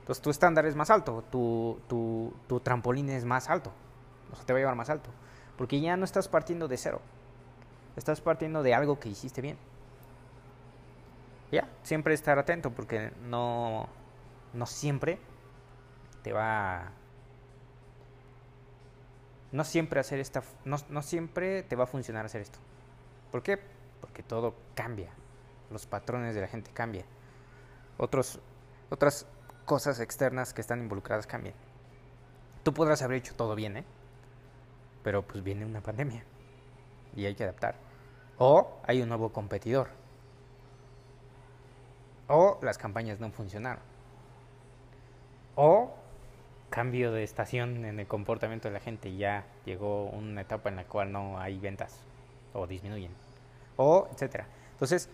Entonces 0.00 0.22
tu 0.22 0.30
estándar 0.30 0.64
es 0.64 0.74
más 0.74 0.88
alto, 0.88 1.22
tu, 1.30 1.78
tu, 1.86 2.32
tu 2.48 2.60
trampolín 2.60 3.10
es 3.10 3.24
más 3.24 3.48
alto, 3.48 3.72
o 4.32 4.36
sea, 4.36 4.44
te 4.44 4.52
va 4.52 4.58
a 4.58 4.60
llevar 4.60 4.76
más 4.76 4.90
alto. 4.90 5.10
Porque 5.56 5.80
ya 5.80 5.96
no 5.96 6.04
estás 6.04 6.28
partiendo 6.28 6.68
de 6.68 6.76
cero, 6.76 7.00
estás 7.96 8.20
partiendo 8.20 8.62
de 8.62 8.74
algo 8.74 8.98
que 8.98 9.08
hiciste 9.08 9.40
bien. 9.40 9.58
Ya, 11.52 11.68
siempre 11.82 12.14
estar 12.14 12.38
atento 12.38 12.70
porque 12.70 13.12
no, 13.22 13.88
no 14.52 14.66
siempre 14.66 15.18
te 16.22 16.32
va 16.32 16.92
no 19.52 19.64
siempre 19.64 19.98
hacer 19.98 20.20
esta 20.20 20.44
no, 20.64 20.76
no 20.90 21.02
siempre 21.02 21.64
te 21.64 21.74
va 21.74 21.84
a 21.84 21.86
funcionar 21.86 22.24
hacer 22.24 22.40
esto. 22.40 22.58
¿Por 23.30 23.42
qué? 23.42 23.58
Porque 24.00 24.22
todo 24.22 24.54
cambia. 24.74 25.10
Los 25.70 25.86
patrones 25.86 26.34
de 26.34 26.40
la 26.40 26.48
gente 26.48 26.70
cambian. 26.72 27.06
Otros, 27.98 28.40
otras 28.88 29.26
cosas 29.64 30.00
externas 30.00 30.52
que 30.52 30.60
están 30.60 30.80
involucradas 30.80 31.26
cambian. 31.26 31.54
Tú 32.62 32.74
podrás 32.74 33.02
haber 33.02 33.18
hecho 33.18 33.34
todo 33.34 33.54
bien, 33.54 33.76
¿eh? 33.76 33.84
Pero 35.02 35.22
pues 35.22 35.42
viene 35.42 35.64
una 35.64 35.80
pandemia 35.80 36.24
y 37.16 37.26
hay 37.26 37.34
que 37.34 37.44
adaptar. 37.44 37.76
O 38.38 38.80
hay 38.86 39.02
un 39.02 39.08
nuevo 39.08 39.32
competidor. 39.32 39.88
O 42.28 42.58
las 42.62 42.78
campañas 42.78 43.20
no 43.20 43.30
funcionaron. 43.30 43.82
O 45.56 45.94
cambio 46.70 47.12
de 47.12 47.24
estación 47.24 47.84
en 47.84 47.98
el 47.98 48.06
comportamiento 48.06 48.68
de 48.68 48.74
la 48.74 48.80
gente 48.80 49.16
ya 49.16 49.44
llegó 49.64 50.04
una 50.04 50.42
etapa 50.42 50.68
en 50.68 50.76
la 50.76 50.84
cual 50.84 51.10
no 51.10 51.38
hay 51.40 51.58
ventas 51.58 52.00
o 52.54 52.66
disminuyen. 52.66 53.12
O 53.76 54.08
etcétera. 54.12 54.46
Entonces, 54.72 55.08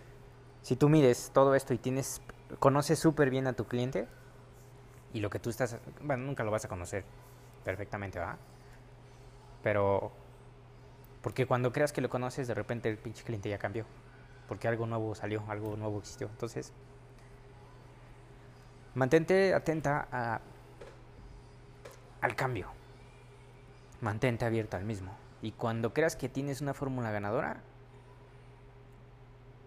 si 0.61 0.75
tú 0.75 0.89
mides 0.89 1.31
todo 1.33 1.55
esto 1.55 1.73
y 1.73 1.77
tienes 1.77 2.21
conoces 2.59 2.99
súper 2.99 3.29
bien 3.29 3.47
a 3.47 3.53
tu 3.53 3.65
cliente 3.65 4.07
y 5.13 5.19
lo 5.19 5.29
que 5.29 5.39
tú 5.39 5.49
estás, 5.49 5.77
bueno, 6.01 6.25
nunca 6.25 6.43
lo 6.43 6.51
vas 6.51 6.65
a 6.65 6.67
conocer 6.67 7.03
perfectamente, 7.63 8.19
¿va? 8.19 8.37
Pero, 9.63 10.11
porque 11.21 11.45
cuando 11.45 11.71
creas 11.71 11.91
que 11.91 12.01
lo 12.01 12.09
conoces, 12.09 12.47
de 12.47 12.53
repente 12.53 12.89
el 12.89 12.97
pinche 12.97 13.23
cliente 13.23 13.49
ya 13.49 13.57
cambió. 13.57 13.85
Porque 14.47 14.67
algo 14.67 14.85
nuevo 14.85 15.13
salió, 15.15 15.43
algo 15.49 15.75
nuevo 15.75 15.99
existió. 15.99 16.27
Entonces, 16.27 16.73
mantente 18.95 19.53
atenta 19.53 20.07
a, 20.11 20.41
al 22.21 22.35
cambio. 22.35 22.69
Mantente 24.01 24.45
abierta 24.45 24.77
al 24.77 24.85
mismo. 24.85 25.11
Y 25.41 25.51
cuando 25.51 25.93
creas 25.93 26.15
que 26.15 26.29
tienes 26.29 26.61
una 26.61 26.73
fórmula 26.73 27.11
ganadora, 27.11 27.61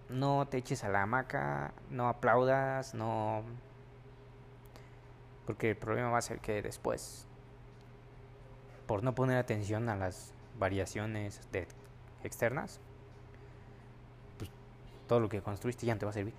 no 0.08 0.46
te 0.48 0.58
eches 0.58 0.82
a 0.84 0.88
la 0.88 1.02
hamaca, 1.02 1.72
no 1.90 2.08
aplaudas, 2.08 2.94
no... 2.94 3.42
Porque 5.46 5.70
el 5.70 5.76
problema 5.76 6.10
va 6.10 6.18
a 6.18 6.22
ser 6.22 6.40
que 6.40 6.62
después 6.62 7.26
por 8.90 9.04
no 9.04 9.14
poner 9.14 9.36
atención 9.36 9.88
a 9.88 9.94
las 9.94 10.32
variaciones 10.58 11.40
de 11.52 11.68
externas, 12.24 12.80
pues 14.36 14.50
todo 15.06 15.20
lo 15.20 15.28
que 15.28 15.40
construiste 15.42 15.86
ya 15.86 15.94
no 15.94 16.00
te 16.00 16.06
va 16.06 16.10
a 16.10 16.12
servir. 16.12 16.34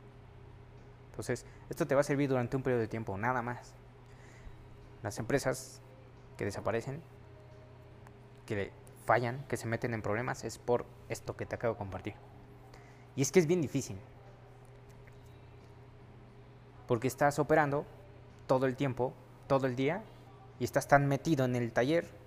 Entonces, 1.12 1.46
esto 1.70 1.88
te 1.88 1.96
va 1.96 2.02
a 2.02 2.04
servir 2.04 2.28
durante 2.28 2.58
un 2.58 2.62
periodo 2.62 2.82
de 2.82 2.90
tiempo, 2.90 3.18
nada 3.18 3.42
más. 3.42 3.74
Las 5.02 5.18
empresas 5.18 5.82
que 6.36 6.44
desaparecen, 6.44 7.02
que 8.46 8.74
fallan, 9.06 9.46
que 9.48 9.56
se 9.56 9.66
meten 9.66 9.94
en 9.94 10.02
problemas, 10.02 10.44
es 10.44 10.58
por 10.58 10.86
esto 11.08 11.38
que 11.38 11.46
te 11.46 11.56
acabo 11.56 11.76
de 11.76 11.78
compartir. 11.78 12.16
Y 13.16 13.22
es 13.22 13.32
que 13.32 13.40
es 13.40 13.48
bien 13.48 13.62
difícil. 13.62 13.98
Porque 16.86 17.08
estás 17.08 17.40
operando 17.40 17.86
todo 18.46 18.66
el 18.66 18.76
tiempo, 18.76 19.14
todo 19.48 19.68
el 19.68 19.78
día, 19.78 20.04
y 20.60 20.66
estás 20.66 20.90
tan 20.90 21.08
metido 21.08 21.46
en 21.46 21.56
el 21.56 21.72
taller 21.72 22.20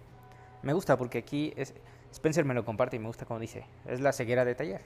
me 0.65 0.73
gusta 0.73 0.97
porque 0.97 1.19
aquí 1.19 1.53
es, 1.57 1.75
Spencer 2.13 2.45
me 2.45 2.55
lo 2.55 2.65
comparte 2.65 2.97
y 2.97 2.99
me 2.99 3.07
gusta 3.07 3.27
como 3.27 3.39
dice, 3.39 3.67
es 3.87 4.01
la 4.01 4.13
ceguera 4.13 4.45
de 4.45 4.55
taller. 4.55 4.81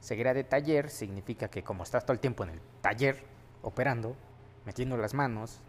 Ceguera 0.00 0.32
de 0.34 0.44
taller 0.44 0.88
significa 0.88 1.48
que 1.48 1.64
como 1.64 1.82
estás 1.82 2.04
todo 2.04 2.12
el 2.12 2.20
tiempo 2.20 2.44
en 2.44 2.50
el 2.50 2.60
taller 2.80 3.24
operando, 3.62 4.16
metiendo 4.64 4.96
las 4.96 5.14
manos, 5.14 5.60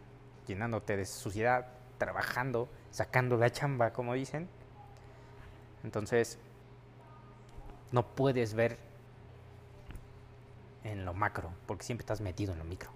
llenándote 0.45 0.95
de 0.95 1.05
suciedad, 1.05 1.67
trabajando, 1.97 2.69
sacando 2.91 3.37
la 3.37 3.51
chamba, 3.51 3.93
como 3.93 4.13
dicen, 4.13 4.47
entonces 5.83 6.37
no 7.91 8.05
puedes 8.05 8.53
ver 8.53 8.77
en 10.83 11.03
lo 11.03 11.13
macro, 11.13 11.51
porque 11.65 11.83
siempre 11.83 12.03
estás 12.03 12.21
metido 12.21 12.53
en 12.53 12.59
lo 12.59 12.65
micro. 12.65 12.91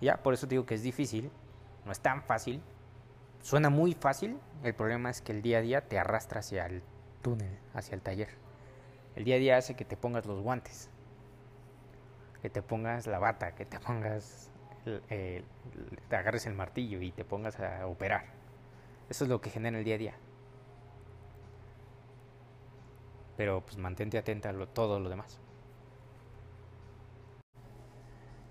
Ya, 0.00 0.22
por 0.22 0.32
eso 0.32 0.46
digo 0.46 0.64
que 0.64 0.74
es 0.74 0.82
difícil, 0.82 1.30
no 1.84 1.92
es 1.92 2.00
tan 2.00 2.22
fácil, 2.22 2.62
Suena 3.42 3.70
muy 3.70 3.94
fácil, 3.94 4.38
el 4.62 4.74
problema 4.74 5.10
es 5.10 5.22
que 5.22 5.32
el 5.32 5.40
día 5.40 5.58
a 5.58 5.60
día 5.62 5.88
te 5.88 5.98
arrastra 5.98 6.40
hacia 6.40 6.66
el 6.66 6.82
túnel, 7.22 7.58
hacia 7.74 7.94
el 7.94 8.02
taller. 8.02 8.28
El 9.16 9.24
día 9.24 9.36
a 9.36 9.38
día 9.38 9.56
hace 9.56 9.74
que 9.74 9.84
te 9.84 9.96
pongas 9.96 10.26
los 10.26 10.40
guantes, 10.40 10.90
que 12.42 12.50
te 12.50 12.62
pongas 12.62 13.06
la 13.06 13.18
bata, 13.18 13.54
que 13.54 13.64
te 13.64 13.80
pongas, 13.80 14.50
te 14.84 16.16
agarres 16.16 16.46
el 16.46 16.54
martillo 16.54 17.00
y 17.00 17.12
te 17.12 17.24
pongas 17.24 17.58
a 17.60 17.86
operar. 17.86 18.26
Eso 19.08 19.24
es 19.24 19.30
lo 19.30 19.40
que 19.40 19.50
genera 19.50 19.78
el 19.78 19.84
día 19.84 19.94
a 19.94 19.98
día. 19.98 20.14
Pero 23.36 23.62
pues 23.62 23.78
mantente 23.78 24.18
atenta 24.18 24.50
a 24.50 24.66
todo 24.66 25.00
lo 25.00 25.08
demás. 25.08 25.40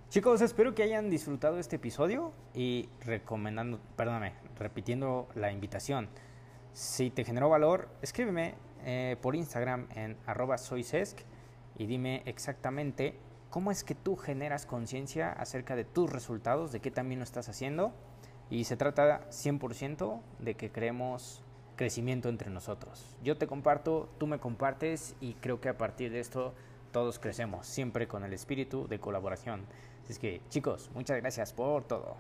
Chicos, 0.10 0.42
espero 0.42 0.74
que 0.74 0.82
hayan 0.82 1.12
disfrutado 1.12 1.60
este 1.60 1.76
episodio 1.76 2.34
y 2.56 2.90
recomendando, 3.06 3.80
perdóname, 3.96 4.34
repitiendo 4.58 5.28
la 5.36 5.52
invitación. 5.52 6.10
Si 6.74 7.12
te 7.12 7.24
generó 7.24 7.48
valor, 7.48 7.90
escríbeme 8.02 8.56
eh, 8.86 9.18
por 9.22 9.36
Instagram 9.36 9.88
en 9.94 10.18
arroba 10.26 10.58
soysesc 10.58 11.20
y 11.78 11.86
dime 11.86 12.24
exactamente 12.26 13.20
cómo 13.52 13.70
es 13.70 13.84
que 13.84 13.94
tú 13.94 14.16
generas 14.16 14.66
conciencia 14.66 15.32
acerca 15.32 15.76
de 15.76 15.86
tus 15.86 16.12
resultados, 16.12 16.72
de 16.72 16.80
qué 16.80 16.90
también 16.90 17.20
lo 17.20 17.24
estás 17.24 17.48
haciendo. 17.48 17.94
Y 18.50 18.64
se 18.64 18.78
trata 18.78 19.30
100% 19.30 20.22
de 20.40 20.56
que 20.56 20.72
creemos 20.72 21.44
crecimiento 21.76 22.30
entre 22.30 22.50
nosotros. 22.50 23.16
Yo 23.24 23.38
te 23.38 23.46
comparto, 23.46 24.10
tú 24.18 24.26
me 24.26 24.40
compartes 24.40 25.16
y 25.22 25.36
creo 25.36 25.62
que 25.62 25.70
a 25.70 25.78
partir 25.78 26.12
de 26.12 26.20
esto 26.20 26.56
todos 26.92 27.20
crecemos, 27.20 27.68
siempre 27.68 28.08
con 28.08 28.24
el 28.24 28.34
espíritu 28.34 28.88
de 28.88 29.00
colaboración. 29.00 29.68
Así 30.10 30.14
es 30.14 30.20
que 30.20 30.42
chicos, 30.50 30.90
muchas 30.96 31.18
gracias 31.18 31.54
por 31.54 31.84
todo. 31.84 32.18